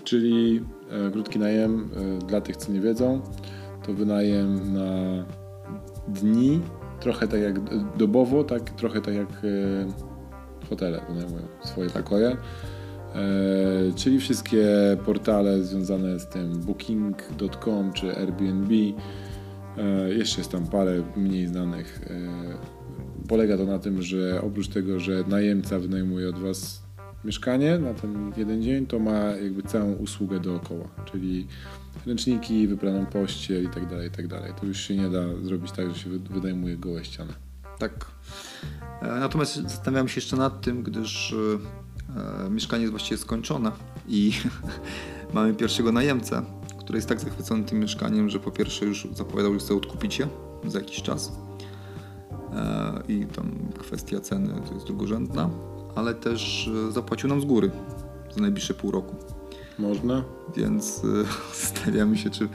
[0.04, 3.20] Czyli e, krótki najem, e, dla tych co nie wiedzą,
[3.86, 4.90] to wynajem na
[6.08, 6.60] dni,
[7.00, 7.60] trochę tak jak
[7.96, 12.10] dobowo, tak, trochę tak jak e, hotele wynajmują swoje tak.
[13.96, 14.66] Czyli wszystkie
[15.04, 18.74] portale związane z tym booking.com czy Airbnb.
[20.08, 22.08] jeszcze jest tam parę mniej znanych.
[23.28, 26.86] polega to na tym, że oprócz tego, że najemca wynajmuje od Was
[27.26, 31.46] mieszkanie na ten jeden dzień, to ma jakby całą usługę dookoła, czyli
[32.06, 34.52] ręczniki, wypraną pościel i tak dalej, i tak dalej.
[34.60, 37.32] To już się nie da zrobić tak, że się wydajmuje gołe ściany.
[37.78, 38.06] Tak.
[39.02, 41.36] E, natomiast zastanawiam się jeszcze nad tym, gdyż e,
[42.50, 43.72] mieszkanie jest właściwie skończone
[44.08, 44.32] i
[45.34, 46.42] mamy pierwszego najemcę,
[46.78, 50.28] który jest tak zachwycony tym mieszkaniem, że po pierwsze już zapowiadał, że chce odkupić je
[50.66, 51.32] za jakiś czas.
[52.52, 55.50] E, I tam kwestia ceny to jest drugorzędna
[55.96, 57.70] ale też e, zapłacił nam z góry
[58.34, 59.16] za najbliższe pół roku.
[59.78, 60.24] Można?
[60.56, 61.24] Więc e,
[61.62, 62.48] zastanawiamy się, czy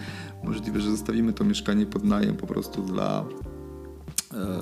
[0.43, 3.25] możliwe, że zostawimy to mieszkanie pod najem po prostu dla
[4.33, 4.59] e,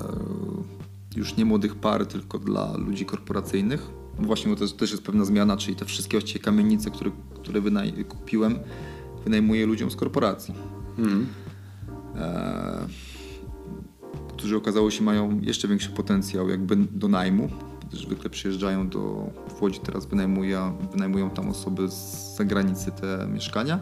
[1.16, 3.99] już nie młodych par, tylko dla ludzi korporacyjnych.
[4.18, 8.04] Właśnie, bo to też jest pewna zmiana, czyli te wszystkie właściwie kamienice, które, które wynaj-
[8.04, 8.58] kupiłem,
[9.24, 10.54] wynajmuję ludziom z korporacji.
[10.98, 11.26] Mhm.
[12.16, 12.86] E,
[14.28, 17.48] którzy okazało się mają jeszcze większy potencjał jakby do najmu,
[17.92, 23.80] zwykle przyjeżdżają do Łodzi, teraz wynajmują, wynajmują tam osoby z zagranicy te mieszkania,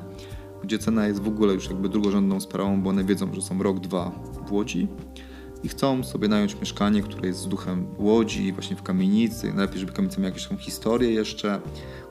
[0.64, 3.80] gdzie cena jest w ogóle już jakby drugorzędną sprawą, bo one wiedzą, że są rok,
[3.80, 4.10] dwa
[4.48, 4.88] w Łodzi
[5.64, 9.92] i chcą sobie nająć mieszkanie, które jest z duchem Łodzi, właśnie w kamienicy, najlepiej, żeby
[9.92, 11.60] kamienica miała jakąś historię jeszcze,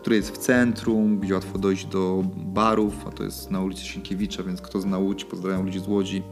[0.02, 4.44] które jest w centrum, gdzie łatwo dojść do barów, a to jest na ulicy Sienkiewicza,
[4.44, 6.24] więc kto zna Łódź, pozdrawiam ludzi z Łodzi,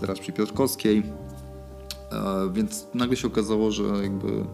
[0.00, 1.02] zaraz przy Piotrkowskiej.
[2.12, 4.44] E, więc nagle się okazało, że jakby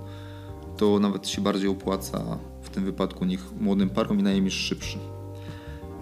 [0.76, 4.98] to nawet się bardziej opłaca w tym wypadku niech młodym parom i najem szybszy.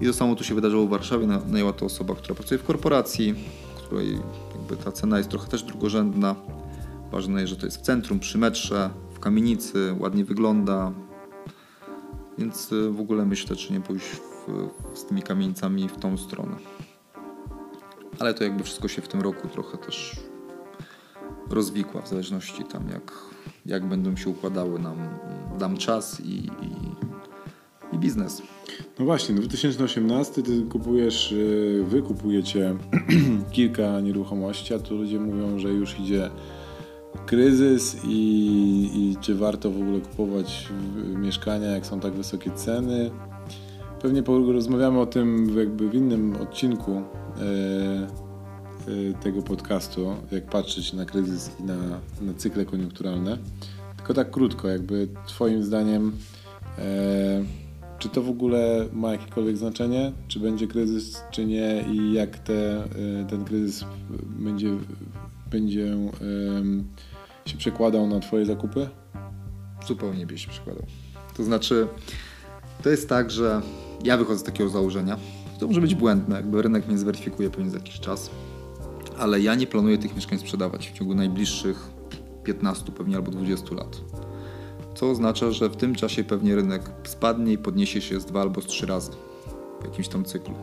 [0.01, 1.27] I to samo tu się wydarzyło w Warszawie.
[1.27, 3.35] Najęła to osoba, która pracuje w korporacji,
[3.77, 4.19] której
[4.71, 6.35] jakby ta cena jest trochę też drugorzędna.
[7.13, 10.93] Ważne jest, że to jest w centrum, przy metrze, w kamienicy, ładnie wygląda.
[12.39, 16.57] Więc y, w ogóle myślę, czy nie pójść w, z tymi kamienicami w tą stronę.
[18.19, 20.17] Ale to jakby wszystko się w tym roku trochę też
[21.51, 23.13] rozwikła, w zależności tam jak
[23.67, 24.97] jak będą się układały nam
[25.59, 26.51] dam czas i, i,
[27.93, 28.43] i biznes.
[28.99, 32.77] No właśnie, 2018 ty kupujesz, y, wy kupujecie
[33.53, 36.31] kilka nieruchomości, a tu ludzie mówią, że już idzie
[37.27, 40.69] kryzys i, i czy warto w ogóle kupować
[41.17, 43.11] mieszkania, jak są tak wysokie ceny.
[44.03, 47.03] Pewnie porozmawiamy o tym jakby w innym odcinku e,
[49.11, 51.77] e, tego podcastu, jak patrzeć na kryzys i na,
[52.21, 53.39] na cykle koniunkturalne.
[53.97, 56.13] Tylko tak krótko, jakby Twoim zdaniem,
[56.79, 57.66] e,
[57.99, 60.13] czy to w ogóle ma jakiekolwiek znaczenie?
[60.29, 61.85] Czy będzie kryzys, czy nie?
[61.93, 63.85] I jak te, e, ten kryzys
[64.27, 64.71] będzie,
[65.51, 65.93] będzie
[67.45, 68.89] e, się przekładał na Twoje zakupy?
[69.87, 70.87] Zupełnie by się przekładał.
[71.37, 71.89] To znaczy,
[72.83, 73.63] to jest tak, że
[74.05, 75.17] ja wychodzę z takiego założenia.
[75.61, 78.31] To może być błędne, jakby rynek mnie zweryfikuje pewnie za jakiś czas,
[79.19, 81.91] ale ja nie planuję tych mieszkań sprzedawać w ciągu najbliższych
[82.45, 84.01] 15 pewnie albo 20 lat.
[84.97, 88.61] Co oznacza, że w tym czasie pewnie rynek spadnie i podniesie się z dwa albo
[88.61, 89.11] z trzy razy
[89.81, 90.55] w jakimś tam cyklu.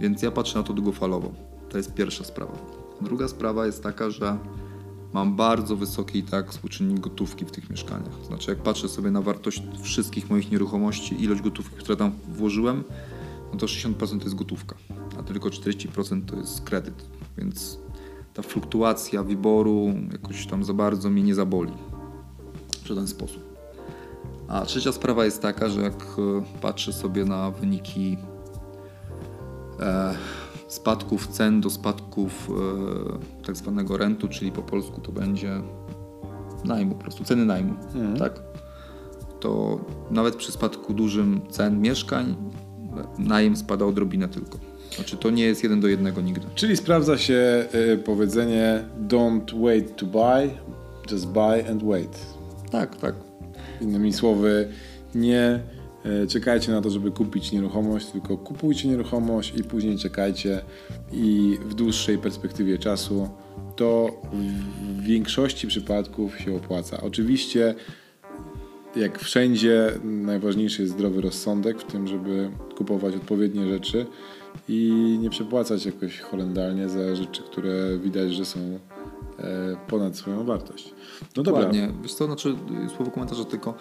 [0.00, 1.32] Więc ja patrzę na to długofalowo.
[1.68, 2.52] To jest pierwsza sprawa.
[3.00, 4.38] Druga sprawa jest taka, że
[5.12, 8.24] mam bardzo wysoki i tak współczynnik gotówki w tych mieszkaniach.
[8.26, 12.84] Znaczy, jak patrzę sobie na wartość wszystkich moich nieruchomości, ilość gotówki, które tam włożyłem,
[13.52, 14.76] no to 60% to jest gotówka,
[15.18, 17.04] a tylko 40% to jest kredyt.
[17.38, 17.78] Więc
[18.34, 21.72] ta fluktuacja wyboru jakoś tam za bardzo mnie nie zaboli
[22.88, 23.58] w żaden sposób.
[24.48, 28.18] A trzecia sprawa jest taka, że jak e, patrzę sobie na wyniki
[29.80, 30.14] e,
[30.68, 32.50] spadków cen do spadków
[33.40, 35.60] e, tak zwanego rentu, czyli po polsku to będzie
[36.64, 38.16] najmu, po prostu ceny najmu, Mhm.
[38.16, 38.40] tak?
[39.40, 42.36] To nawet przy spadku dużym cen mieszkań
[43.18, 44.58] najem spada odrobinę tylko.
[44.96, 46.46] Znaczy to nie jest jeden do jednego nigdy.
[46.54, 50.50] Czyli sprawdza się y, powiedzenie don't wait to buy,
[51.10, 52.37] just buy and wait.
[52.70, 53.14] Tak, tak.
[53.80, 54.68] Innymi słowy,
[55.14, 55.60] nie
[56.04, 60.60] e, czekajcie na to, żeby kupić nieruchomość, tylko kupujcie nieruchomość i później czekajcie
[61.12, 63.28] i w dłuższej perspektywie czasu
[63.76, 64.20] to
[64.82, 67.00] w większości przypadków się opłaca.
[67.00, 67.74] Oczywiście
[68.96, 74.06] jak wszędzie najważniejszy jest zdrowy rozsądek w tym, żeby kupować odpowiednie rzeczy
[74.68, 78.78] i nie przepłacać jakoś horrendalnie za rzeczy, które widać, że są
[79.88, 80.94] ponad swoją wartość.
[81.36, 81.62] No dobra.
[81.62, 81.92] Dokładnie.
[82.02, 82.56] Wiesz co, znaczy
[82.96, 83.74] słowo komentarza tylko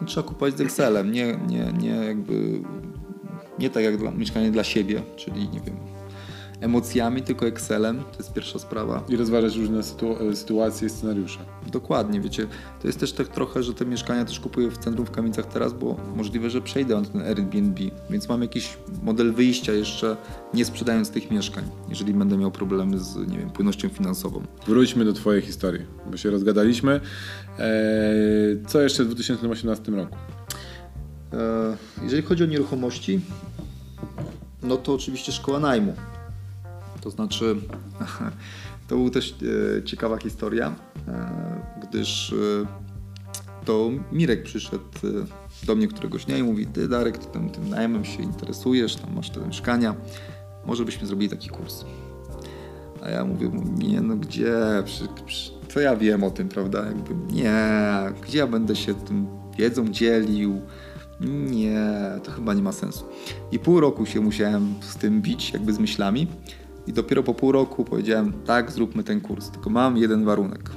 [0.00, 2.60] no, trzeba kupować z Excelem, nie, nie, nie jakby
[3.58, 5.76] nie tak jak dla, mieszkanie dla siebie, czyli nie wiem,
[6.62, 9.04] emocjami, tylko Excelem, to jest pierwsza sprawa.
[9.08, 11.38] I rozważać różne sytu- sytuacje i scenariusze.
[11.72, 12.46] Dokładnie, wiecie,
[12.80, 15.72] to jest też tak trochę, że te mieszkania też kupuję w centrum w Kamienicach teraz,
[15.72, 20.16] bo możliwe, że przejdę na ten Airbnb, więc mam jakiś model wyjścia jeszcze
[20.54, 24.42] nie sprzedając tych mieszkań, jeżeli będę miał problemy z, nie wiem, płynnością finansową.
[24.66, 27.00] Wróćmy do Twojej historii, bo się rozgadaliśmy.
[27.58, 27.66] Eee,
[28.66, 30.16] co jeszcze w 2018 roku?
[31.32, 33.20] E, Jeżeli chodzi o nieruchomości,
[34.62, 35.94] no to oczywiście szkoła najmu.
[37.02, 37.56] To znaczy,
[38.88, 39.34] to była też
[39.78, 40.74] e, ciekawa historia,
[41.08, 42.66] e, gdyż e,
[43.64, 44.84] to Mirek przyszedł
[45.66, 49.30] do mnie któregoś dnia i mówi, ty Darek, ty tym najmem się interesujesz, tam masz
[49.30, 49.94] te mieszkania,
[50.66, 51.84] może byśmy zrobili taki kurs.
[53.02, 54.54] A ja mówię, nie no gdzie,
[55.68, 56.86] co ja wiem o tym, prawda?
[56.86, 57.54] Jakby nie,
[58.22, 59.26] gdzie ja będę się tym
[59.58, 60.60] wiedzą dzielił?
[61.50, 61.80] Nie,
[62.24, 63.04] to chyba nie ma sensu.
[63.52, 66.26] I pół roku się musiałem z tym bić, jakby z myślami.
[66.86, 69.50] I dopiero po pół roku powiedziałem, tak, zróbmy ten kurs.
[69.50, 70.70] Tylko mam jeden warunek.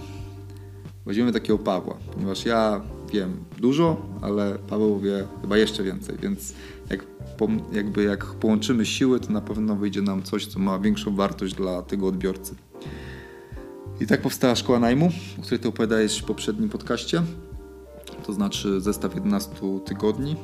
[1.05, 2.81] Weźmiemy takiego Pawła, ponieważ ja
[3.13, 6.53] wiem dużo, ale Paweł wie chyba jeszcze więcej, więc
[6.89, 7.05] jak,
[7.71, 11.81] jakby jak połączymy siły, to na pewno wyjdzie nam coś, co ma większą wartość dla
[11.81, 12.55] tego odbiorcy.
[13.99, 17.21] I tak powstała Szkoła Najmu, o której ty opowiadałeś w poprzednim podcaście.
[18.25, 19.51] To znaczy zestaw 11
[19.85, 20.35] tygodni,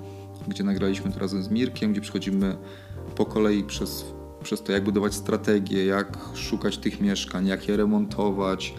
[0.47, 2.57] gdzie nagraliśmy to razem z Mirkiem, gdzie przechodzimy
[3.15, 4.05] po kolei przez,
[4.43, 8.73] przez to, jak budować strategię, jak szukać tych mieszkań, jak je remontować,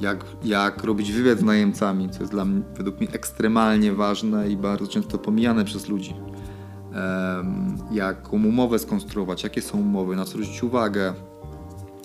[0.00, 4.56] jak, jak robić wywiad z najemcami, co jest dla mnie, według mnie ekstremalnie ważne i
[4.56, 6.14] bardzo często pomijane przez ludzi.
[6.92, 11.14] Em, jaką umowę skonstruować, jakie są umowy, na co zwrócić uwagę,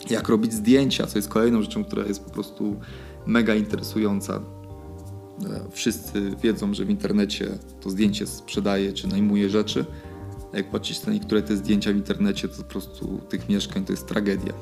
[0.10, 2.76] jak robić zdjęcia, co jest kolejną rzeczą, która jest po prostu
[3.26, 4.34] mega interesująca.
[4.36, 4.40] E,
[5.72, 7.48] Wszyscy wiedzą, że w internecie
[7.82, 9.86] to zdjęcie sprzedaje czy najmuje rzeczy.
[10.54, 14.08] Jak patrzycie na niektóre te zdjęcia w internecie, to po prostu tych mieszkań to jest
[14.08, 14.54] tragedia.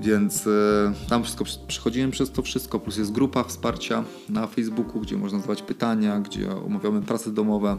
[0.00, 5.16] Więc e, tam wszystko przechodziłem przez to wszystko, plus jest grupa wsparcia na Facebooku, gdzie
[5.16, 7.76] można zadawać pytania, gdzie omawiamy prace domowe.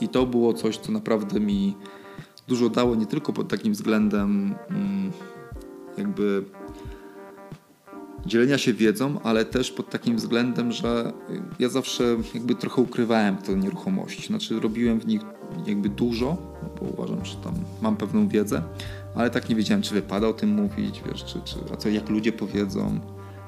[0.00, 1.76] I to było coś, co naprawdę mi
[2.48, 5.12] dużo dało, nie tylko pod takim względem mm,
[5.98, 6.44] jakby
[8.26, 11.12] dzielenia się wiedzą, ale też pod takim względem, że
[11.58, 14.26] ja zawsze jakby trochę ukrywałem te nieruchomości.
[14.26, 15.20] Znaczy robiłem w nich
[15.66, 16.36] jakby dużo,
[16.80, 18.62] bo uważam, że tam mam pewną wiedzę,
[19.14, 22.08] ale tak nie wiedziałem, czy wypada o tym mówić, wiesz, czy, czy, a co jak
[22.08, 23.00] ludzie powiedzą,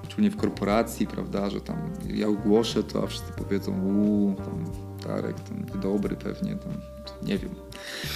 [0.04, 1.76] szczególnie w korporacji, prawda, że tam
[2.14, 4.64] ja ogłoszę to, a wszyscy powiedzą, uuu, tam
[5.06, 6.72] Darek, ten niedobry pewnie, tam,
[7.22, 7.50] nie wiem.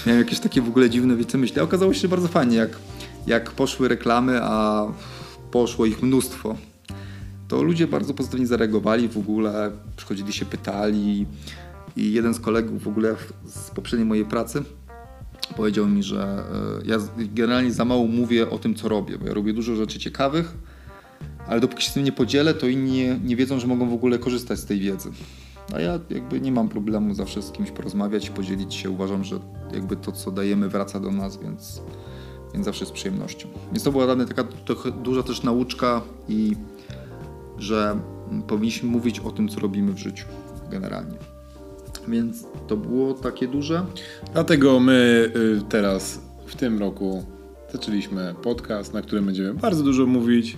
[0.07, 2.70] Miałem jakieś takie w ogóle dziwne wiece myśli, okazało się, bardzo fajnie, jak,
[3.27, 4.87] jak poszły reklamy, a
[5.51, 6.57] poszło ich mnóstwo,
[7.49, 11.26] to ludzie bardzo pozytywnie zareagowali w ogóle, przychodzili się pytali
[11.97, 13.16] i jeden z kolegów w ogóle
[13.47, 14.62] z poprzedniej mojej pracy
[15.57, 16.45] powiedział mi, że
[16.82, 19.99] e, ja generalnie za mało mówię o tym, co robię, bo ja robię dużo rzeczy
[19.99, 20.55] ciekawych,
[21.47, 24.18] ale dopóki się z tym nie podzielę, to inni nie, wiedzą, że mogą w ogóle
[24.18, 25.11] korzystać z tej wiedzy.
[25.74, 28.90] A ja jakby nie mam problemu zawsze z kimś porozmawiać podzielić się.
[28.90, 29.38] Uważam, że
[29.72, 31.82] jakby to, co dajemy, wraca do nas, więc,
[32.55, 33.49] więc zawsze z przyjemnością.
[33.72, 34.45] Więc to była dla mnie taka
[35.03, 36.57] duża też nauczka i
[37.59, 38.01] że
[38.47, 40.26] powinniśmy mówić o tym, co robimy w życiu
[40.70, 41.34] generalnie.
[42.09, 43.86] Więc to było takie duże.
[44.32, 47.24] Dlatego my y, teraz w tym roku
[47.72, 50.57] zaczęliśmy podcast, na którym będziemy bardzo dużo mówić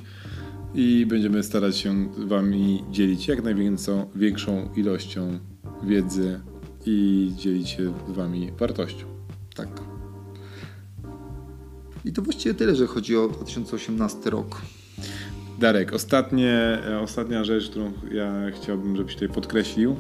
[0.75, 5.39] i będziemy starać się Wami dzielić jak największą większą ilością
[5.83, 6.41] wiedzy
[6.87, 9.07] i dzielić się z Wami wartością.
[9.55, 9.69] Tak.
[12.05, 14.63] I to właściwie tyle, że chodzi o 2018 rok.
[15.59, 19.97] Darek, ostatnie, ostatnia rzecz, którą ja chciałbym, żebyś tutaj podkreślił.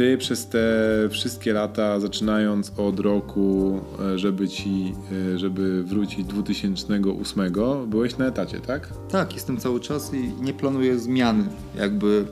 [0.00, 0.68] Ty przez te
[1.10, 4.94] wszystkie lata, zaczynając od roku, e, żeby ci,
[5.34, 8.88] e, żeby wrócić 2008, byłeś na etacie, tak?
[9.10, 11.44] Tak, jestem cały czas i nie planuję zmiany,
[11.74, 12.24] jakby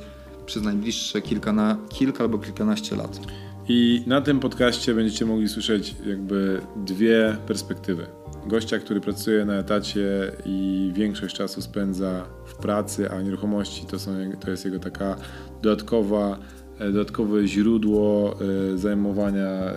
[0.46, 3.20] przez najbliższe kilka, na, kilka albo kilkanaście lat.
[3.68, 8.06] I na tym podcaście będziecie mogli słyszeć jakby dwie perspektywy.
[8.46, 14.10] Gościa, który pracuje na etacie i większość czasu spędza w pracy, a nieruchomości to, są,
[14.40, 15.16] to jest jego taka
[15.62, 16.38] dodatkowa
[16.80, 18.36] dodatkowe źródło
[18.72, 19.74] e, zajmowania, e,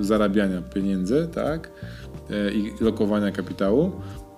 [0.00, 1.70] zarabiania pieniędzy, tak?
[2.54, 3.92] I lokowania kapitału.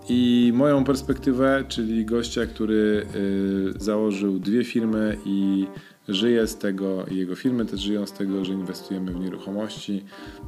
[0.08, 3.06] I moją perspektywę, czyli gościa, który
[3.78, 5.66] założył dwie firmy i
[6.08, 10.04] żyje z tego, i jego firmy też żyją z tego, że inwestujemy w nieruchomości.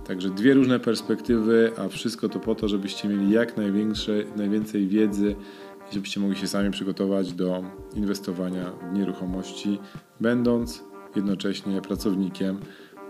[0.07, 3.57] Także dwie różne perspektywy, a wszystko to po to, żebyście mieli jak
[4.37, 5.37] najwięcej wiedzy
[5.91, 9.79] i żebyście mogli się sami przygotować do inwestowania w nieruchomości,
[10.21, 10.85] będąc
[11.17, 12.59] jednocześnie pracownikiem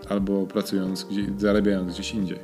[0.09, 2.39] albo pracując, gdzie, zarabiając gdzieś indziej.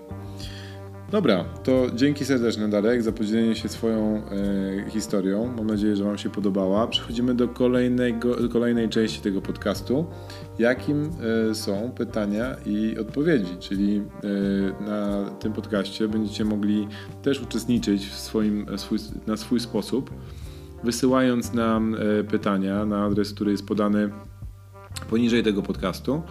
[1.11, 5.53] Dobra, to dzięki serdeczne Darek za podzielenie się swoją e, historią.
[5.57, 6.87] Mam nadzieję, że Wam się podobała.
[6.87, 10.05] Przechodzimy do kolejnego, kolejnej części tego podcastu,
[10.59, 11.09] jakim
[11.49, 16.87] e, są pytania i odpowiedzi, czyli e, na tym podcaście będziecie mogli
[17.23, 20.11] też uczestniczyć w swoim, swój, na swój sposób,
[20.83, 24.09] wysyłając nam e, pytania na adres, który jest podany
[25.09, 26.23] poniżej tego podcastu,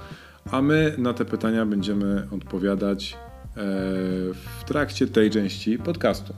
[0.50, 3.16] a my na te pytania będziemy odpowiadać e,
[4.34, 6.34] w trakcie tej części podcastu.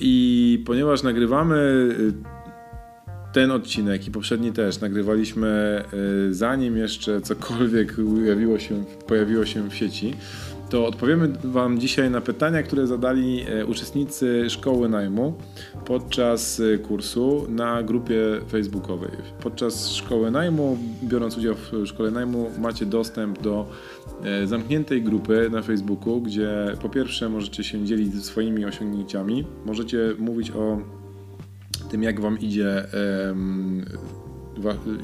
[0.00, 1.88] I ponieważ nagrywamy
[2.32, 2.36] e,
[3.32, 7.96] ten odcinek i poprzedni też nagrywaliśmy e, zanim jeszcze cokolwiek
[8.58, 10.14] się, pojawiło się w sieci,
[10.68, 15.34] to odpowiemy Wam dzisiaj na pytania, które zadali e, uczestnicy szkoły najmu
[15.84, 19.10] podczas e, kursu na grupie facebookowej.
[19.40, 23.66] Podczas szkoły najmu, biorąc udział w szkole najmu, macie dostęp do
[24.24, 26.50] e, zamkniętej grupy na Facebooku, gdzie
[26.82, 30.78] po pierwsze możecie się dzielić swoimi osiągnięciami, możecie mówić o
[31.90, 32.84] tym, jak Wam idzie,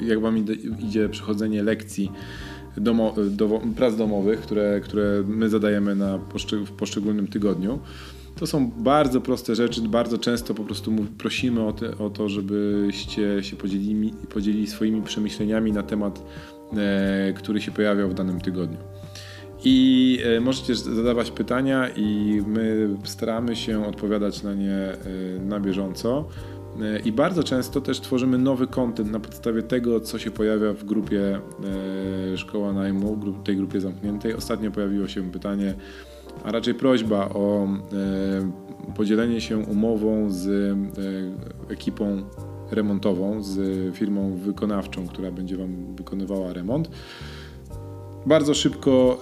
[0.01, 0.45] jak Wam
[0.79, 2.11] idzie przechodzenie lekcji
[2.77, 6.19] domo, do, prac domowych, które, które my zadajemy na
[6.65, 7.79] w poszczególnym tygodniu.
[8.35, 13.43] To są bardzo proste rzeczy, bardzo często po prostu prosimy o, te, o to, żebyście
[13.43, 16.23] się podzielili, podzielili swoimi przemyśleniami na temat,
[16.77, 18.77] e, który się pojawiał w danym tygodniu.
[19.65, 24.97] I e, możecie zadawać pytania, i my staramy się odpowiadać na nie e,
[25.45, 26.27] na bieżąco.
[27.05, 31.39] I bardzo często też tworzymy nowy kontent na podstawie tego, co się pojawia w grupie
[32.33, 34.33] e, Szkoła Najmu, tej grupie zamkniętej.
[34.33, 35.73] Ostatnio pojawiło się pytanie,
[36.43, 42.23] a raczej prośba o e, podzielenie się umową z e, ekipą
[42.71, 46.89] remontową, z firmą wykonawczą, która będzie Wam wykonywała remont.
[48.25, 49.19] Bardzo szybko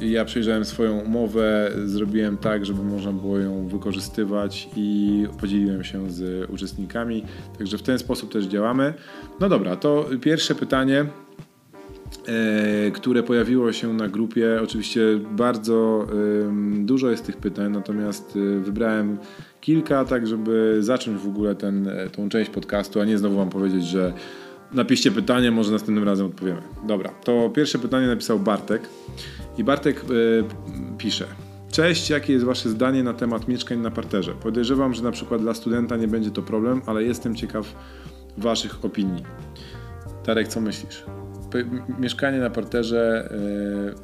[0.00, 6.10] yy, ja przejrzałem swoją umowę, zrobiłem tak, żeby można było ją wykorzystywać i podzieliłem się
[6.10, 7.24] z uczestnikami.
[7.58, 8.94] Także w ten sposób też działamy.
[9.40, 11.06] No dobra, to pierwsze pytanie,
[12.84, 14.60] yy, które pojawiło się na grupie.
[14.62, 16.06] Oczywiście bardzo
[16.78, 19.18] yy, dużo jest tych pytań, natomiast y, wybrałem
[19.60, 23.84] kilka, tak żeby zacząć w ogóle ten, tą część podcastu, a nie znowu Wam powiedzieć,
[23.84, 24.12] że
[24.74, 26.62] Napiszcie pytanie, może następnym razem odpowiemy.
[26.86, 28.88] Dobra, to pierwsze pytanie napisał Bartek.
[29.58, 30.44] I Bartek yy,
[30.98, 31.26] pisze.
[31.70, 34.32] Cześć, jakie jest Wasze zdanie na temat mieszkań na parterze?
[34.32, 37.74] Podejrzewam, że na przykład dla studenta nie będzie to problem, ale jestem ciekaw
[38.38, 39.22] Waszych opinii.
[40.24, 41.04] Tarek, co myślisz?
[41.98, 43.28] mieszkanie na parterze,
[43.86, 43.94] yy,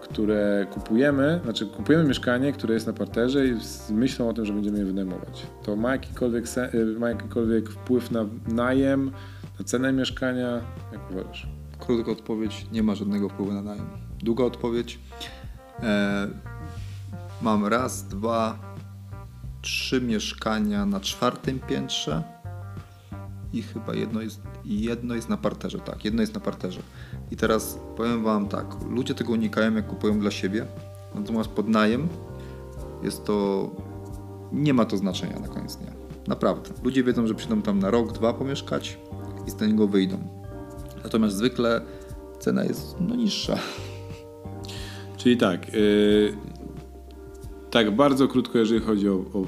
[0.00, 4.52] które kupujemy, znaczy kupujemy mieszkanie, które jest na parterze i z myślą o tym, że
[4.52, 5.46] będziemy je wynajmować.
[5.62, 6.44] To ma jakikolwiek,
[6.74, 9.10] y, ma jakikolwiek wpływ na najem,
[9.64, 10.60] cenę mieszkania?
[10.92, 11.48] Jak uważasz?
[11.78, 13.86] Krótka odpowiedź, nie ma żadnego wpływu na najem.
[14.18, 14.98] Długa odpowiedź,
[15.82, 16.28] e,
[17.42, 18.58] mam raz, dwa,
[19.60, 22.22] trzy mieszkania na czwartym piętrze
[23.52, 26.80] i chyba jedno jest, jedno jest na parterze, tak, jedno jest na parterze.
[27.30, 30.66] I teraz powiem Wam tak, ludzie tego unikają jak kupują dla siebie,
[31.14, 32.08] natomiast pod najem
[33.02, 33.70] jest to,
[34.52, 35.92] nie ma to znaczenia na koniec dnia.
[36.26, 36.70] Naprawdę.
[36.82, 38.98] Ludzie wiedzą, że przyjdą tam na rok, dwa pomieszkać,
[39.46, 40.18] i z niego wyjdą.
[41.04, 41.80] Natomiast zwykle
[42.38, 43.58] cena jest no, niższa.
[45.16, 46.32] Czyli tak, yy,
[47.70, 49.44] tak bardzo krótko, jeżeli chodzi o, o, o,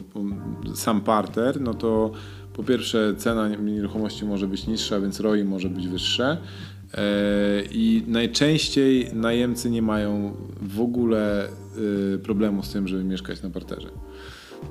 [0.74, 2.12] sam parter, no to
[2.52, 6.38] po pierwsze cena nieruchomości może być niższa, więc ROI może być wyższe.
[7.70, 11.48] I najczęściej najemcy nie mają w ogóle
[12.22, 13.88] problemu z tym, żeby mieszkać na parterze.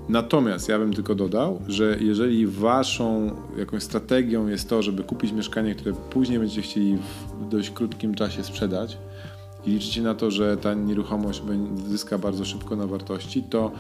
[0.09, 5.75] Natomiast ja bym tylko dodał, że jeżeli waszą jakąś strategią jest to, żeby kupić mieszkanie,
[5.75, 6.97] które później będziecie chcieli
[7.41, 8.97] w dość krótkim czasie sprzedać
[9.65, 11.41] i liczycie na to, że ta nieruchomość
[11.87, 13.71] zyska bardzo szybko na wartości, to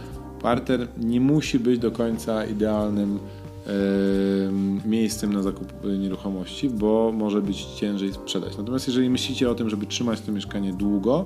[0.41, 3.19] parter nie musi być do końca idealnym
[4.85, 8.57] miejscem na zakup nieruchomości, bo może być ciężej sprzedać.
[8.57, 11.25] Natomiast jeżeli myślicie o tym, żeby trzymać to mieszkanie długo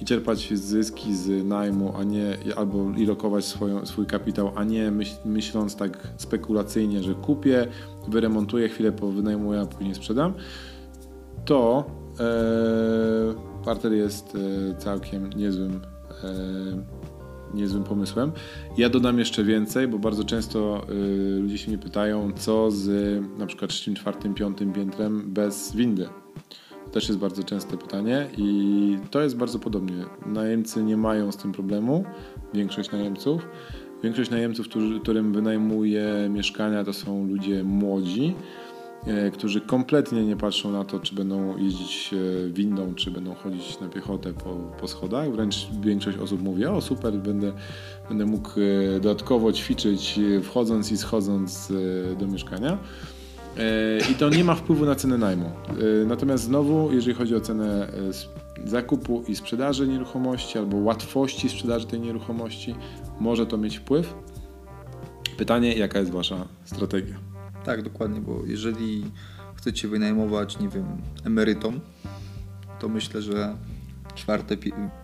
[0.00, 4.90] i czerpać zyski z najmu, a nie albo i lokować swoją, swój kapitał, a nie
[4.90, 7.66] myśl, myśląc tak spekulacyjnie, że kupię,
[8.08, 10.34] wyremontuję, chwilę wynajmuję, a później sprzedam,
[11.44, 11.84] to
[12.20, 15.80] e, parter jest e, całkiem niezłym
[16.24, 17.06] e,
[17.54, 18.32] niezłym pomysłem.
[18.78, 22.88] Ja dodam jeszcze więcej, bo bardzo często y, ludzie się mnie pytają, co z
[23.38, 26.08] na przykład trzecim, czwartym, piątym piętrem bez windy.
[26.92, 30.04] Też jest bardzo częste pytanie i to jest bardzo podobnie.
[30.26, 32.04] Najemcy nie mają z tym problemu,
[32.54, 33.48] większość najemców.
[34.02, 34.66] Większość najemców,
[35.02, 38.34] którym wynajmuje mieszkania, to są ludzie młodzi,
[39.06, 43.80] E, którzy kompletnie nie patrzą na to, czy będą jeździć e, windą, czy będą chodzić
[43.80, 45.32] na piechotę po, po schodach.
[45.32, 47.52] Wręcz większość osób mówi, o super, będę,
[48.08, 51.72] będę mógł e, dodatkowo ćwiczyć wchodząc i schodząc
[52.18, 52.78] do mieszkania.
[54.10, 55.50] I to nie ma wpływu na cenę najmu.
[56.06, 57.88] Natomiast znowu, jeżeli chodzi o cenę
[58.64, 62.74] zakupu i sprzedaży nieruchomości albo łatwości sprzedaży tej nieruchomości,
[63.20, 64.14] może to mieć wpływ.
[65.38, 67.16] Pytanie, jaka jest Wasza strategia?
[67.64, 69.04] Tak, dokładnie, bo jeżeli
[69.54, 70.86] chcecie wynajmować, nie wiem,
[71.24, 71.80] emerytom,
[72.80, 73.56] to myślę, że
[74.14, 74.56] czwarte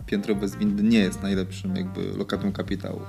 [0.05, 2.99] piętro bez windy nie jest najlepszym jakby lokatem kapitału.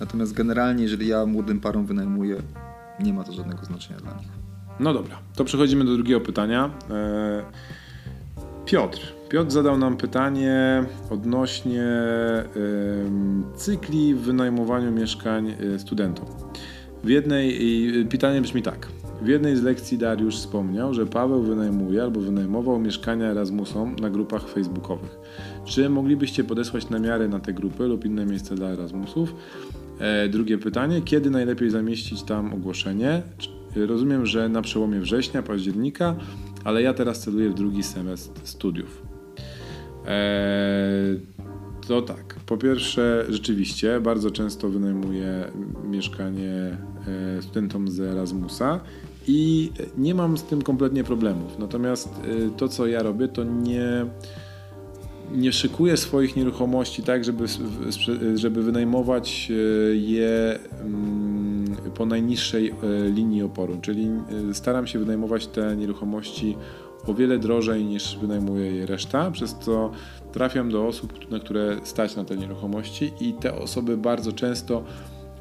[0.00, 2.42] Natomiast generalnie, jeżeli ja młodym parom wynajmuję,
[3.00, 4.49] nie ma to żadnego znaczenia dla nich.
[4.80, 6.70] No dobra, to przechodzimy do drugiego pytania.
[6.90, 7.42] E,
[8.66, 9.00] Piotr.
[9.28, 11.86] Piotr zadał nam pytanie odnośnie
[13.56, 16.26] cykli w wynajmowaniu mieszkań e, studentom.
[17.04, 17.58] W jednej,
[18.10, 18.88] pytanie brzmi tak.
[19.22, 24.48] W jednej z lekcji Dariusz wspomniał, że Paweł wynajmuje albo wynajmował mieszkania Erasmusom na grupach
[24.48, 25.18] facebookowych.
[25.64, 29.34] Czy moglibyście podesłać namiary na te grupy lub inne miejsca dla Erasmusów?
[29.98, 33.22] E, drugie pytanie, kiedy najlepiej zamieścić tam ogłoszenie?
[33.76, 36.16] Rozumiem, że na przełomie września, października,
[36.64, 39.02] ale ja teraz celuję w drugi semestr studiów.
[40.06, 41.20] Eee,
[41.88, 42.34] to tak.
[42.46, 45.50] Po pierwsze, rzeczywiście bardzo często wynajmuję
[45.84, 46.78] mieszkanie
[47.38, 48.80] e, studentom z Erasmusa
[49.26, 51.58] i nie mam z tym kompletnie problemów.
[51.58, 54.06] Natomiast e, to, co ja robię, to nie,
[55.32, 57.44] nie szykuję swoich nieruchomości tak, żeby,
[58.34, 59.54] żeby wynajmować e,
[59.94, 62.74] je mm, po najniższej
[63.14, 63.78] linii oporu.
[63.82, 64.10] Czyli
[64.52, 66.56] staram się wynajmować te nieruchomości
[67.06, 69.90] o wiele drożej niż wynajmuje je reszta, przez co
[70.32, 74.84] trafiam do osób, na które stać na te nieruchomości i te osoby bardzo często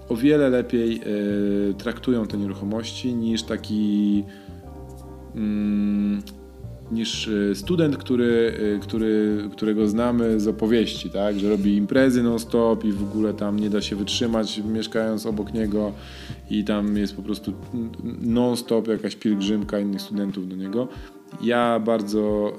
[0.10, 1.02] o wiele lepiej
[1.78, 4.24] traktują te nieruchomości niż taki
[5.36, 6.22] mm,
[6.92, 11.40] niż e, student, który, e, który, którego znamy z opowieści, tak?
[11.40, 15.92] że robi imprezy non-stop i w ogóle tam nie da się wytrzymać mieszkając obok niego
[16.50, 17.54] i tam jest po prostu
[18.22, 20.88] non-stop jakaś pielgrzymka innych studentów do niego.
[21.42, 22.54] Ja bardzo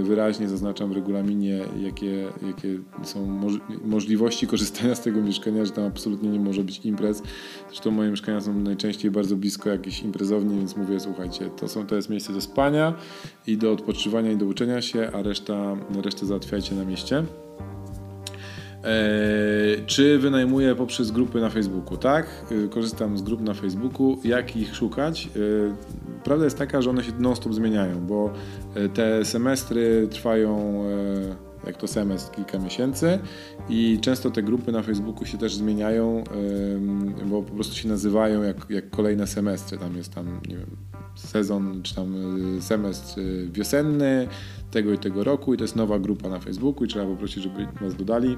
[0.00, 3.40] y, wyraźnie zaznaczam w regulaminie, jakie, jakie są
[3.84, 7.22] możliwości korzystania z tego mieszkania, że tam absolutnie nie może być imprez.
[7.68, 11.96] Zresztą moje mieszkania są najczęściej bardzo blisko jakiejś imprezowni, więc mówię, słuchajcie, to, są, to
[11.96, 12.94] jest miejsce do spania
[13.46, 17.24] i do odpoczywania i do uczenia się, a reszta, resztę załatwiajcie na mieście.
[18.84, 21.96] Eee, czy wynajmuję poprzez grupy na Facebooku?
[21.96, 22.26] Tak,
[22.64, 24.18] e, korzystam z grup na Facebooku.
[24.24, 25.26] Jak ich szukać?
[25.26, 28.32] E, prawda jest taka, że one się non-stop zmieniają, bo
[28.74, 30.84] e, te semestry trwają
[31.66, 33.18] jak to semestr kilka miesięcy
[33.68, 36.24] i często te grupy na Facebooku się też zmieniają,
[37.26, 39.78] bo po prostu się nazywają jak, jak kolejne semestry.
[39.78, 40.76] Tam jest tam, nie wiem,
[41.14, 42.14] sezon czy tam
[42.60, 43.20] semestr
[43.52, 44.28] wiosenny
[44.70, 47.66] tego i tego roku i to jest nowa grupa na Facebooku i trzeba poprosić, żeby
[47.80, 48.36] was dodali.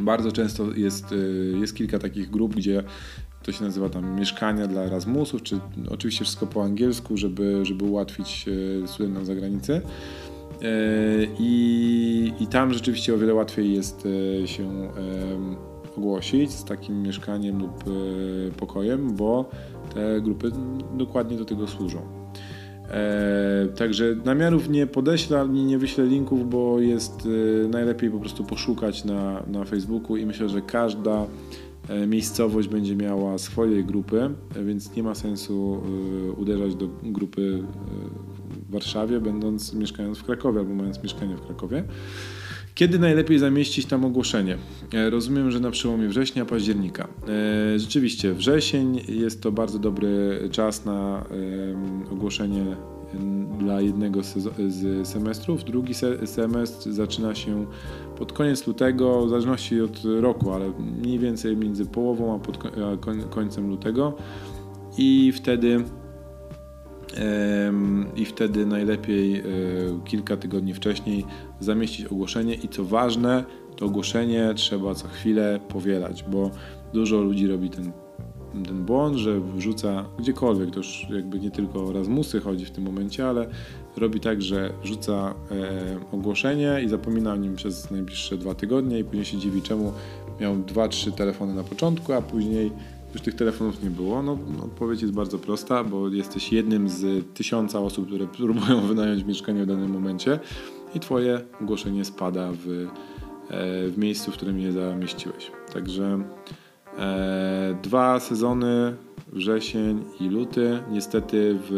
[0.00, 2.82] Bardzo często jest, y, jest kilka takich grup, gdzie
[3.42, 8.44] to się nazywa tam mieszkania dla Erasmusów, czy oczywiście wszystko po angielsku, żeby, żeby ułatwić
[8.48, 9.76] y, studentom za granicę.
[9.76, 14.08] Y, I, I tam rzeczywiście o wiele łatwiej jest
[14.46, 14.90] się
[15.96, 17.84] ogłosić z takim mieszkaniem lub
[18.56, 19.50] pokojem, bo
[19.94, 20.50] te grupy
[20.96, 22.23] dokładnie do tego służą.
[22.90, 27.28] E, także namiarów nie podeślę ani nie wyślę linków, bo jest
[27.64, 31.26] e, najlepiej po prostu poszukać na, na Facebooku i myślę, że każda
[31.88, 34.30] e, miejscowość będzie miała swoje grupy,
[34.64, 35.82] więc nie ma sensu
[36.36, 37.62] uderzać do grupy
[38.68, 41.84] w Warszawie, będąc mieszkając w Krakowie albo mając mieszkanie w Krakowie.
[42.74, 44.58] Kiedy najlepiej zamieścić tam ogłoszenie?
[45.10, 47.08] Rozumiem, że na przełomie września, października.
[47.76, 51.24] Rzeczywiście, wrzesień jest to bardzo dobry czas na
[52.12, 52.64] ogłoszenie
[53.58, 55.64] dla jednego z semestrów.
[55.64, 55.94] Drugi
[56.24, 57.66] semestr zaczyna się
[58.18, 60.72] pod koniec lutego, w zależności od roku, ale
[61.02, 62.58] mniej więcej między połową a, pod
[63.30, 64.16] końcem lutego.
[64.98, 65.84] I wtedy
[68.16, 69.44] i wtedy najlepiej e,
[70.04, 71.24] kilka tygodni wcześniej
[71.60, 72.54] zamieścić ogłoszenie.
[72.54, 73.44] I co ważne,
[73.76, 76.50] to ogłoszenie trzeba co chwilę powielać, bo
[76.92, 77.92] dużo ludzi robi ten
[78.62, 82.84] ten błąd, że wrzuca gdziekolwiek, to już jakby nie tylko o Rasmusy chodzi w tym
[82.84, 83.48] momencie, ale
[83.96, 89.04] robi tak, że wrzuca e, ogłoszenie i zapomina o nim przez najbliższe dwa tygodnie i
[89.04, 89.92] później się dziwi, czemu
[90.40, 92.70] miał dwa, trzy telefony na początku, a później
[93.14, 94.22] już tych telefonów nie było.
[94.22, 99.24] No, no, odpowiedź jest bardzo prosta, bo jesteś jednym z tysiąca osób, które próbują wynająć
[99.24, 100.38] mieszkanie w danym momencie
[100.94, 102.88] i twoje ogłoszenie spada w, e,
[103.88, 105.50] w miejscu, w którym je zamieściłeś.
[105.72, 106.24] Także
[106.98, 108.96] E, dwa sezony,
[109.32, 110.82] wrzesień i luty.
[110.90, 111.70] Niestety w,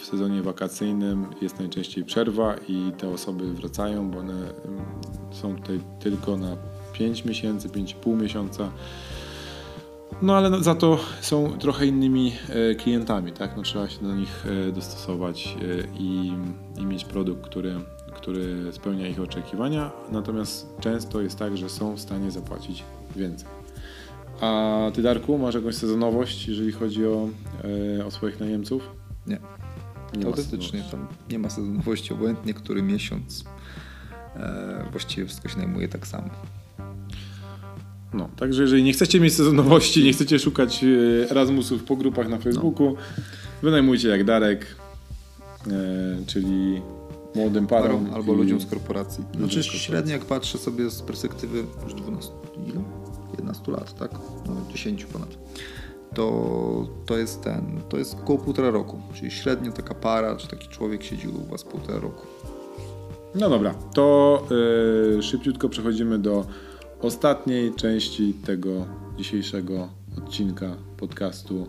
[0.00, 4.52] w, sezonie wakacyjnym jest najczęściej przerwa i te osoby wracają, bo one mm,
[5.30, 6.56] są tutaj tylko na
[6.92, 8.70] 5 miesięcy, 5,5 miesiąca.
[10.22, 13.56] No ale no, za to są trochę innymi e, klientami, tak?
[13.56, 15.56] No, trzeba się do nich e, dostosować
[15.98, 16.32] i,
[16.78, 17.74] i mieć produkt, który,
[18.14, 19.90] który spełnia ich oczekiwania.
[20.12, 22.84] Natomiast często jest tak, że są w stanie zapłacić
[23.16, 23.48] więcej.
[24.40, 27.28] A ty, Darku, masz jakąś sezonowość, jeżeli chodzi o,
[27.98, 28.90] e, o swoich najemców?
[29.26, 29.38] Nie.
[30.16, 33.44] nie Teoretycznie tam nie ma sezonowości, obojętnie który miesiąc
[34.36, 36.30] e, właściwie wszystko się najmuje tak samo.
[38.14, 42.38] No, także jeżeli nie chcecie mieć sezonowości, nie chcecie szukać e, Erasmusów po grupach na
[42.38, 42.94] Facebooku, no.
[43.62, 44.66] wynajmujcie jak Darek,
[45.66, 45.70] e,
[46.26, 46.82] czyli
[47.34, 48.10] młodym parom.
[48.14, 48.36] Albo i...
[48.36, 49.24] ludziom z korporacji.
[49.36, 52.32] Znaczy średnio jak patrzę sobie z perspektywy już 12,
[52.66, 52.82] ile?
[53.36, 54.10] 15 lat, tak?
[54.46, 55.38] No, 10 ponad.
[56.14, 59.00] To, to jest ten, to jest około półtora roku.
[59.14, 62.26] Czyli średnio taka para, czy taki człowiek siedzi u Was półtora roku.
[63.34, 64.46] No dobra, to
[65.16, 66.46] yy, szybciutko przechodzimy do
[67.02, 68.86] ostatniej części tego
[69.16, 69.88] dzisiejszego
[70.18, 71.66] odcinka podcastu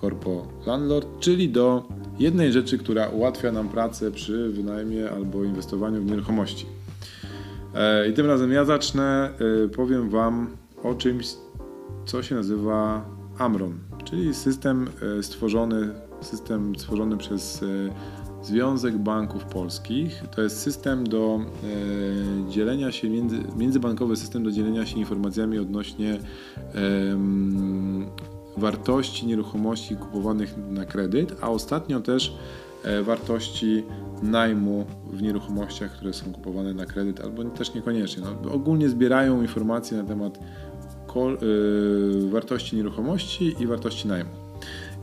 [0.00, 1.82] Corpo Landlord, czyli do
[2.18, 6.66] jednej rzeczy, która ułatwia nam pracę przy wynajmie albo inwestowaniu w nieruchomości.
[7.74, 9.30] E, I tym razem ja zacznę.
[9.64, 11.26] E, powiem Wam o czymś,
[12.06, 13.04] co się nazywa
[13.38, 15.88] Amron, czyli system e, stworzony,
[16.20, 17.64] system stworzony przez
[18.48, 20.22] Związek Banków Polskich.
[20.30, 21.40] To jest system do
[22.48, 26.18] dzielenia się, między, międzybankowy system do dzielenia się informacjami odnośnie
[28.56, 32.36] wartości nieruchomości kupowanych na kredyt, a ostatnio też
[32.84, 33.84] e, wartości
[34.22, 38.22] najmu w nieruchomościach, które są kupowane na kredyt, albo też niekoniecznie.
[38.22, 40.38] No, ogólnie zbierają informacje na temat
[41.14, 44.30] yy, wartości nieruchomości i wartości najmu.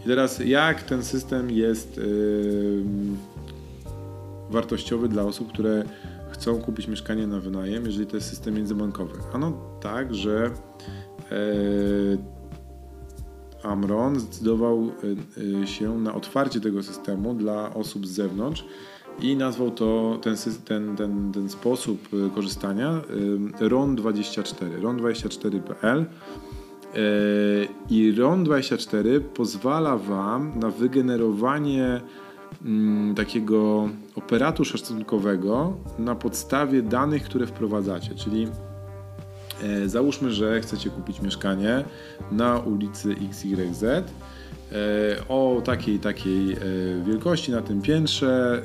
[0.06, 2.02] I teraz jak ten system jest
[4.50, 5.84] wartościowy dla osób, które
[6.30, 9.14] chcą kupić mieszkanie na wynajem, jeżeli to jest system międzybankowy?
[9.34, 10.52] Ano tak, że
[11.32, 12.18] yy,
[13.64, 14.92] Amron zdecydował
[15.38, 18.66] y, y, się na otwarcie tego systemu dla osób z zewnątrz
[19.20, 20.36] i nazwał to ten,
[20.66, 23.02] ten, ten, ten sposób y, korzystania
[23.60, 26.06] RON24, RON24.pl.
[27.90, 32.02] I RON24 pozwala Wam na wygenerowanie
[33.16, 38.48] takiego operatu szacunkowego na podstawie danych, które wprowadzacie, czyli
[39.64, 41.84] E, załóżmy, że chcecie kupić mieszkanie
[42.32, 44.04] na ulicy XYZ e,
[45.30, 46.58] o takiej takiej e,
[47.06, 48.62] wielkości na tym piętrze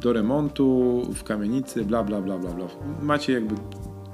[0.00, 2.66] do remontu w kamienicy bla bla bla bla bla.
[3.02, 3.54] Macie jakby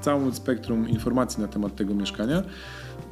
[0.03, 2.43] całą spektrum informacji na temat tego mieszkania.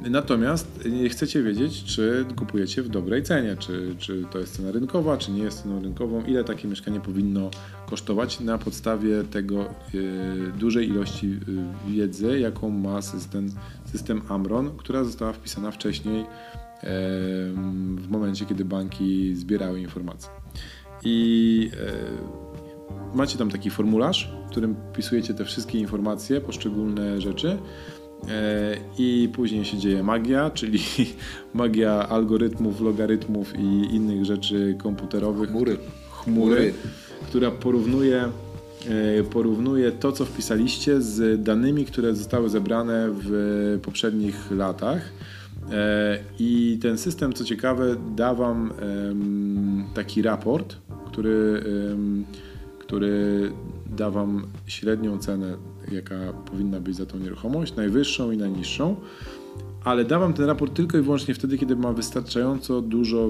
[0.09, 0.67] Natomiast
[1.09, 5.43] chcecie wiedzieć, czy kupujecie w dobrej cenie, czy, czy to jest cena rynkowa, czy nie
[5.43, 7.51] jest ceną rynkową, ile takie mieszkanie powinno
[7.89, 11.39] kosztować na podstawie tego y, dużej ilości
[11.87, 13.51] y, wiedzy, jaką ma system,
[13.85, 16.25] system Amron, która została wpisana wcześniej y,
[17.95, 20.29] w momencie, kiedy banki zbierały informacje.
[21.03, 21.71] I
[23.13, 27.57] macie tam taki formularz, w którym wpisujecie te wszystkie informacje, poszczególne rzeczy
[28.29, 30.79] E, I później się dzieje magia, czyli
[31.53, 35.49] magia algorytmów, logarytmów i innych rzeczy komputerowych.
[35.49, 35.77] Chmury.
[36.11, 36.73] Chmury,
[37.27, 38.29] która porównuje
[39.19, 45.01] e, porównuje to, co wpisaliście z danymi, które zostały zebrane w poprzednich latach.
[45.71, 48.73] E, I ten system, co ciekawe, da Wam
[49.93, 50.75] taki raport,
[51.05, 51.63] który,
[52.91, 53.51] który
[53.97, 55.57] da Wam średnią cenę,
[55.91, 56.15] jaka
[56.51, 58.95] powinna być za tą nieruchomość, najwyższą i najniższą
[59.83, 63.29] ale da wam ten raport tylko i wyłącznie wtedy, kiedy ma wystarczająco dużo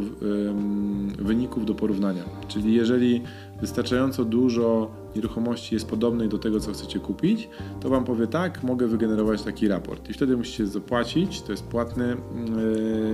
[1.19, 2.23] wyników do porównania.
[2.47, 3.21] Czyli jeżeli
[3.61, 7.49] wystarczająco dużo nieruchomości jest podobnej do tego, co chcecie kupić,
[7.79, 10.09] to wam powie tak, mogę wygenerować taki raport.
[10.09, 12.17] I wtedy musicie zapłacić, to jest płatny,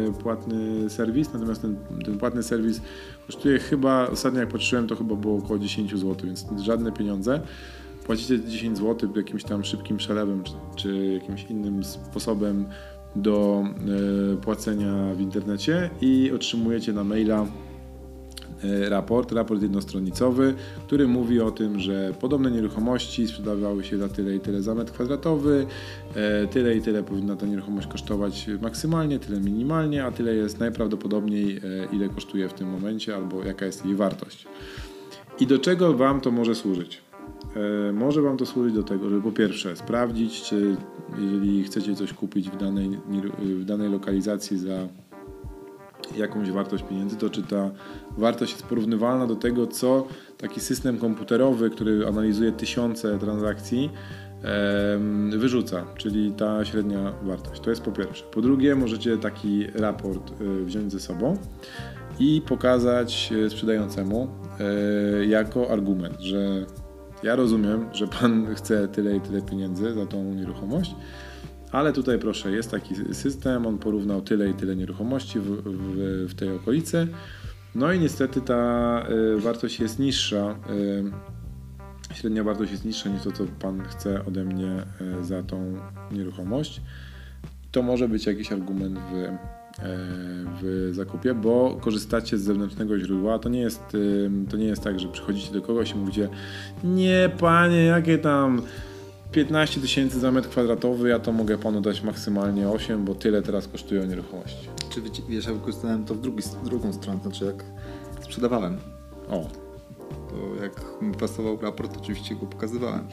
[0.05, 2.81] yy, płatny serwis, natomiast ten, ten płatny serwis
[3.25, 7.41] kosztuje chyba, ostatnio jak patrzyłem, to chyba było około 10 zł, więc żadne pieniądze
[8.07, 12.65] płacicie 10 zł jakimś tam szybkim przelewem, czy, czy jakimś innym sposobem
[13.15, 13.63] do
[14.33, 17.45] e, płacenia w internecie i otrzymujecie na maila
[18.89, 20.53] raport, raport jednostronicowy,
[20.87, 24.91] który mówi o tym, że podobne nieruchomości sprzedawały się za tyle i tyle za metr
[24.93, 25.65] kwadratowy,
[26.15, 31.61] e, tyle i tyle powinna ta nieruchomość kosztować maksymalnie, tyle minimalnie, a tyle jest najprawdopodobniej
[31.91, 34.47] ile kosztuje w tym momencie albo jaka jest jej wartość.
[35.39, 37.01] I do czego Wam to może służyć?
[37.93, 40.75] Może Wam to służyć do tego, żeby po pierwsze sprawdzić, czy
[41.19, 42.89] jeżeli chcecie coś kupić w danej,
[43.39, 44.87] w danej lokalizacji za
[46.15, 47.69] jakąś wartość pieniędzy, to czy ta
[48.17, 53.89] wartość jest porównywalna do tego, co taki system komputerowy, który analizuje tysiące transakcji,
[55.37, 57.61] wyrzuca, czyli ta średnia wartość.
[57.61, 58.23] To jest po pierwsze.
[58.23, 61.37] Po drugie, możecie taki raport e, wziąć ze sobą
[62.19, 64.27] i pokazać e, sprzedającemu
[65.27, 66.65] jako argument, że
[67.23, 70.95] ja rozumiem, że pan chce tyle i tyle pieniędzy za tą nieruchomość,
[71.77, 76.35] ale tutaj proszę, jest taki system, on porównał tyle i tyle nieruchomości w, w, w
[76.35, 77.07] tej okolicy.
[77.75, 80.55] No i niestety ta y, wartość jest niższa.
[82.11, 84.83] Y, średnia wartość jest niższa niż to, co pan chce ode mnie
[85.21, 85.79] y, za tą
[86.11, 86.81] nieruchomość.
[87.71, 89.37] To może być jakiś argument w
[89.77, 89.97] E,
[90.61, 93.39] w zakupie, bo korzystacie z zewnętrznego źródła.
[93.39, 93.83] To nie jest,
[94.49, 96.29] to nie jest tak, że przychodzicie do kogoś i mówicie
[96.83, 98.61] nie panie, jakie tam
[99.31, 103.67] 15 tysięcy za metr kwadratowy, ja to mogę panu dać maksymalnie 8, bo tyle teraz
[103.67, 104.67] kosztują nieruchomości.
[104.89, 107.63] Czy wiesz, ja wykorzystałem to w drugi, drugą stronę, znaczy jak
[108.21, 108.77] sprzedawałem.
[109.29, 109.49] O.
[110.29, 113.07] To jak mi pasował raport, oczywiście go pokazywałem.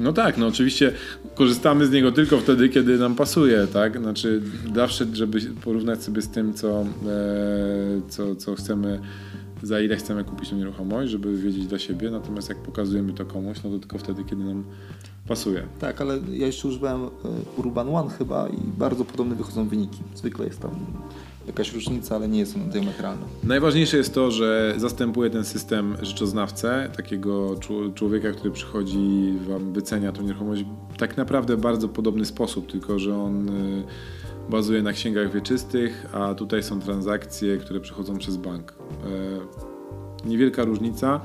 [0.00, 0.92] No tak, no oczywiście
[1.34, 3.98] korzystamy z niego tylko wtedy, kiedy nam pasuje, tak?
[3.98, 4.42] Znaczy
[4.74, 6.86] zawsze, żeby porównać sobie z tym, co, e,
[8.08, 9.00] co, co chcemy,
[9.62, 13.62] za ile chcemy kupić tę nieruchomość, żeby wiedzieć dla siebie, natomiast jak pokazujemy to komuś,
[13.64, 14.64] no to tylko wtedy, kiedy nam
[15.28, 15.62] pasuje.
[15.78, 17.08] Tak, ale ja jeszcze używałem e,
[17.56, 19.98] Urban One chyba i bardzo podobne wychodzą wyniki.
[20.14, 20.70] Zwykle jest tam
[21.46, 23.22] jakaś różnica, ale nie jest ona diametralna.
[23.44, 27.56] Najważniejsze jest to, że zastępuje ten system rzeczoznawcę, takiego
[27.94, 33.16] człowieka, który przychodzi, wam wycenia tą nieruchomość w tak naprawdę bardzo podobny sposób, tylko że
[33.16, 33.84] on y,
[34.50, 38.74] bazuje na księgach wieczystych, a tutaj są transakcje, które przechodzą przez bank.
[40.24, 41.20] E, niewielka różnica.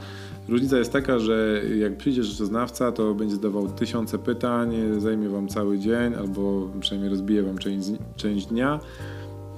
[0.49, 5.79] Różnica jest taka, że jak przyjdzie rzeczoznawca, to będzie zadawał tysiące pytań, zajmie wam cały
[5.79, 8.79] dzień, albo przynajmniej rozbije wam część, część dnia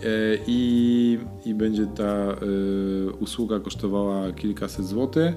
[0.03, 5.35] E, i, i będzie ta y, usługa kosztowała kilkaset złotych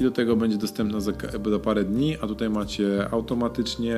[0.00, 1.12] i do tego będzie dostępna za,
[1.50, 3.96] za parę dni, a tutaj macie automatycznie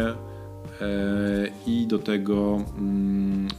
[1.67, 2.65] i do tego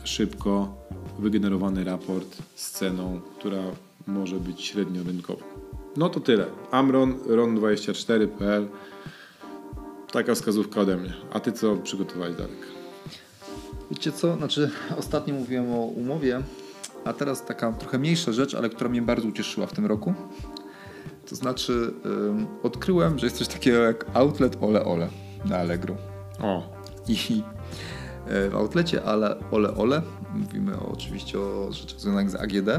[0.03, 0.75] y, szybko
[1.19, 3.63] wygenerowany raport z ceną, która
[4.07, 5.45] może być średnio rynkowa.
[5.97, 6.45] No to tyle.
[6.71, 8.67] Amron, ron24.pl
[10.11, 11.13] Taka wskazówka ode mnie.
[11.33, 12.67] A ty co przygotowałeś, Darek?
[13.91, 16.41] Wiecie co, znaczy ostatnio mówiłem o umowie,
[17.05, 20.13] a teraz taka trochę mniejsza rzecz, ale która mnie bardzo ucieszyła w tym roku.
[21.29, 21.93] To znaczy
[22.63, 25.09] odkryłem, że jest coś takiego jak outlet Ole Ole
[25.45, 25.95] na Allegro.
[26.41, 26.78] O.
[27.09, 27.43] I
[28.27, 30.01] e, w outlecie ale Ole Ole,
[30.33, 32.69] mówimy oczywiście o rzeczach związanych z AGD,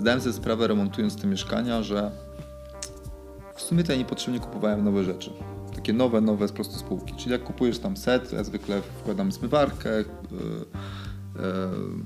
[0.00, 2.10] zdałem sobie sprawę remontując te mieszkania, że
[3.54, 5.30] w sumie to ja niepotrzebnie kupowałem nowe rzeczy
[5.82, 7.14] takie nowe, nowe z prostu spółki.
[7.14, 10.04] Czyli jak kupujesz tam set, ja zwykle wkładam zmywarkę, yy,
[11.34, 11.42] yy,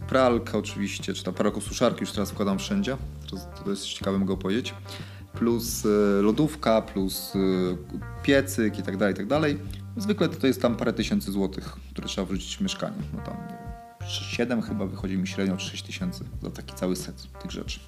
[0.08, 2.96] pralkę oczywiście, czy tam pralkę suszarki już teraz wkładam wszędzie.
[3.30, 4.74] To, to jest ciekawe, mogę powiedzieć.
[5.32, 7.32] Plus yy, lodówka, plus
[8.22, 9.58] piecyk i tak dalej, i tak dalej.
[9.96, 12.96] Zwykle to jest tam parę tysięcy złotych, które trzeba wrzucić w mieszkanie.
[13.14, 17.38] No tam, nie wiem, 7 chyba wychodzi mi średnio 6 tysięcy za taki cały set
[17.42, 17.80] tych rzeczy.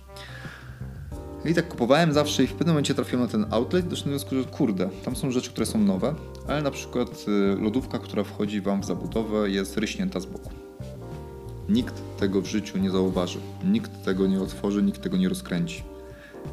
[1.44, 4.18] I tak kupowałem zawsze i w pewnym momencie trafiłem na ten outlet i doszedłem do
[4.18, 6.14] wniosku, że kurde, tam są rzeczy, które są nowe,
[6.48, 10.50] ale na przykład y, lodówka, która wchodzi Wam w zabudowę jest ryśnięta z boku.
[11.68, 15.82] Nikt tego w życiu nie zauważy, nikt tego nie otworzy, nikt tego nie rozkręci.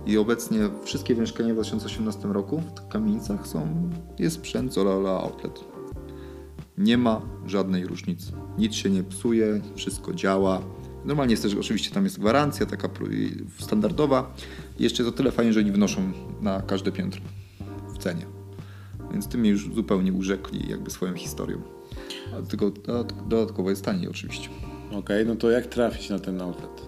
[0.06, 3.90] I obecnie wszystkie mieszkania w 2018 roku w kamienicach są,
[4.20, 5.60] jest sprzęt z Ola Ola Outlet.
[6.78, 8.32] Nie ma żadnej różnicy.
[8.58, 10.62] Nic się nie psuje, wszystko działa.
[11.06, 12.90] Normalnie jest też, oczywiście tam jest gwarancja taka
[13.60, 14.34] standardowa.
[14.80, 17.22] Jeszcze jest o tyle fajnie, że oni wnoszą na każde piętro
[17.94, 18.26] w cenie.
[19.12, 21.62] Więc tym już zupełnie urzekli jakby swoją historią.
[22.40, 24.50] A tylko dodat- dodatkowo jest taniej oczywiście.
[24.92, 26.88] Okej, no to jak trafić na ten outlet?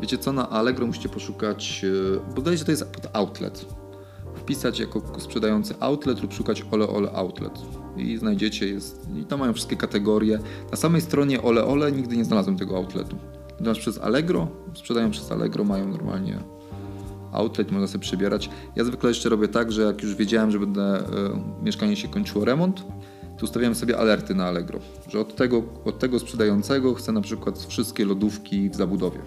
[0.00, 1.84] Wiecie co, na Allegro musicie poszukać,
[2.28, 3.66] e, bodajże że to jest outlet.
[4.34, 7.52] Wpisać jako sprzedający outlet lub szukać Ole Ole Outlet.
[7.96, 10.38] I znajdziecie, jest, i tam mają wszystkie kategorie.
[10.70, 13.16] Na samej stronie Ole Ole nigdy nie znalazłem tego outletu.
[13.50, 16.38] Natomiast przez Allegro, sprzedają przez Allegro, mają normalnie
[17.32, 18.50] outlet, można sobie przybierać.
[18.76, 21.04] Ja zwykle jeszcze robię tak, że jak już wiedziałem, że będę, e,
[21.62, 22.84] mieszkanie się kończyło remont,
[23.38, 24.78] to ustawiałem sobie alerty na Allegro,
[25.08, 29.18] że od tego, od tego sprzedającego chcę na przykład wszystkie lodówki w zabudowie,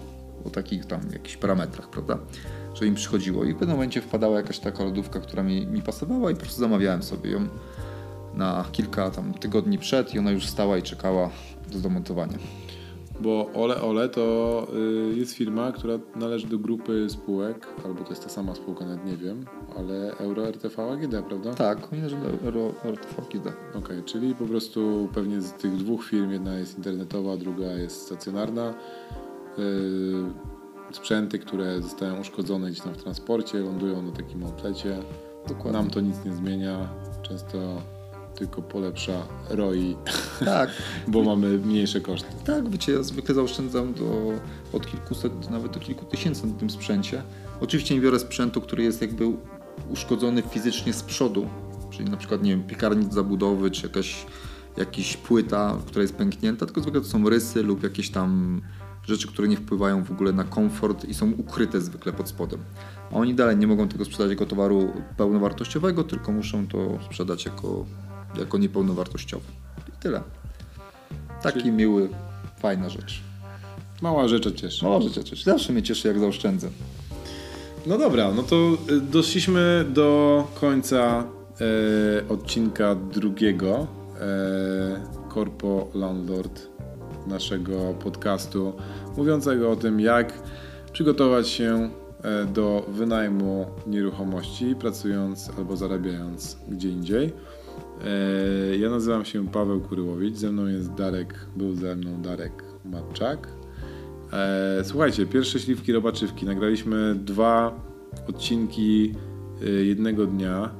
[0.46, 2.18] o takich tam jakichś parametrach, prawda?
[2.74, 6.30] Że im przychodziło i w pewnym momencie wpadała jakaś taka lodówka, która mi, mi pasowała
[6.30, 7.48] i po prostu zamawiałem sobie ją
[8.34, 11.30] na kilka tam tygodni przed i ona już stała i czekała
[11.72, 12.38] do zamontowania.
[13.20, 14.66] Bo Ole Ole to
[15.12, 19.06] y, jest firma, która należy do grupy spółek, albo to jest ta sama spółka, nawet
[19.06, 19.44] nie wiem,
[19.76, 21.54] ale Euro RTV AGD, prawda?
[21.54, 23.52] Tak, oni należą do Euro, RTV.
[23.74, 28.74] Okej, czyli po prostu pewnie z tych dwóch firm jedna jest internetowa, druga jest stacjonarna.
[29.58, 34.98] Yy, sprzęty, które zostają uszkodzone gdzieś tam w transporcie, lądują na takim outlecie.
[35.48, 35.72] Dokładnie.
[35.72, 36.88] Nam to nic nie zmienia,
[37.22, 37.82] często
[38.34, 39.12] tylko polepsza
[39.50, 39.96] ROI,
[40.44, 40.70] Tak,
[41.08, 42.28] bo mamy mniejsze koszty.
[42.44, 44.32] Tak, wiecie, ja zwykle zaoszczędzam do,
[44.72, 47.22] od kilkuset, nawet do kilku tysięcy na tym sprzęcie.
[47.60, 49.24] Oczywiście nie biorę sprzętu, który jest jakby
[49.90, 51.46] uszkodzony fizycznie z przodu,
[51.90, 54.26] czyli na przykład, nie wiem, piekarnik zabudowy, czy jakaś,
[54.76, 58.60] jakaś płyta, która jest pęknięta, tylko zwykle to są rysy lub jakieś tam
[59.06, 62.60] rzeczy, które nie wpływają w ogóle na komfort i są ukryte zwykle pod spodem.
[63.12, 67.86] A oni dalej nie mogą tego sprzedać jako towaru pełnowartościowego, tylko muszą to sprzedać jako,
[68.38, 69.44] jako niepełnowartościowy.
[69.88, 70.22] I tyle.
[71.42, 72.08] Taki Czyli- miły,
[72.58, 73.22] fajna rzecz.
[74.02, 74.84] Mała rzecz cieszy.
[74.84, 75.44] Może cię cieszy.
[75.44, 76.70] Zawsze mnie cieszy, jak zaoszczędzę.
[77.86, 81.24] No dobra, no to y, doszliśmy do końca
[81.60, 83.86] e, odcinka drugiego
[84.20, 86.73] e, Corpo Landlord
[87.26, 88.72] naszego podcastu,
[89.16, 90.32] mówiącego o tym, jak
[90.92, 91.90] przygotować się
[92.22, 97.32] e, do wynajmu nieruchomości, pracując albo zarabiając gdzie indziej.
[98.04, 103.48] E, ja nazywam się Paweł Kuryłowicz, ze mną jest Darek, był ze mną Darek Matczak.
[104.32, 106.46] E, słuchajcie, pierwsze śliwki robaczywki.
[106.46, 107.80] Nagraliśmy dwa
[108.28, 109.14] odcinki
[109.84, 110.70] jednego dnia.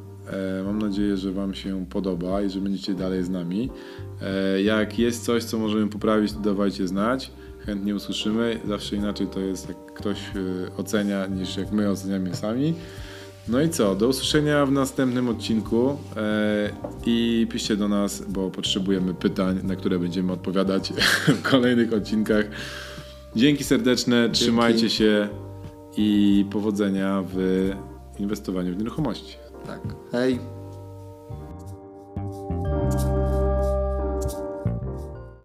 [0.65, 3.71] Mam nadzieję, że Wam się podoba i że będziecie dalej z nami.
[4.23, 7.31] E, jak jest coś, co możemy poprawić, to dawajcie znać.
[7.67, 8.61] Chętnie usłyszymy.
[8.69, 12.75] Zawsze inaczej to jest, jak ktoś e, ocenia, niż jak my oceniamy sami.
[13.49, 13.95] No i co?
[13.95, 16.71] Do usłyszenia w następnym odcinku e,
[17.07, 20.93] i piszcie do nas, bo potrzebujemy pytań, na które będziemy odpowiadać
[21.39, 22.45] w kolejnych odcinkach.
[23.37, 25.29] Dzięki serdeczne, trzymajcie się
[25.97, 27.71] i powodzenia w
[28.19, 29.37] inwestowaniu w nieruchomości.
[29.67, 29.81] Tak.
[30.13, 30.39] Hej.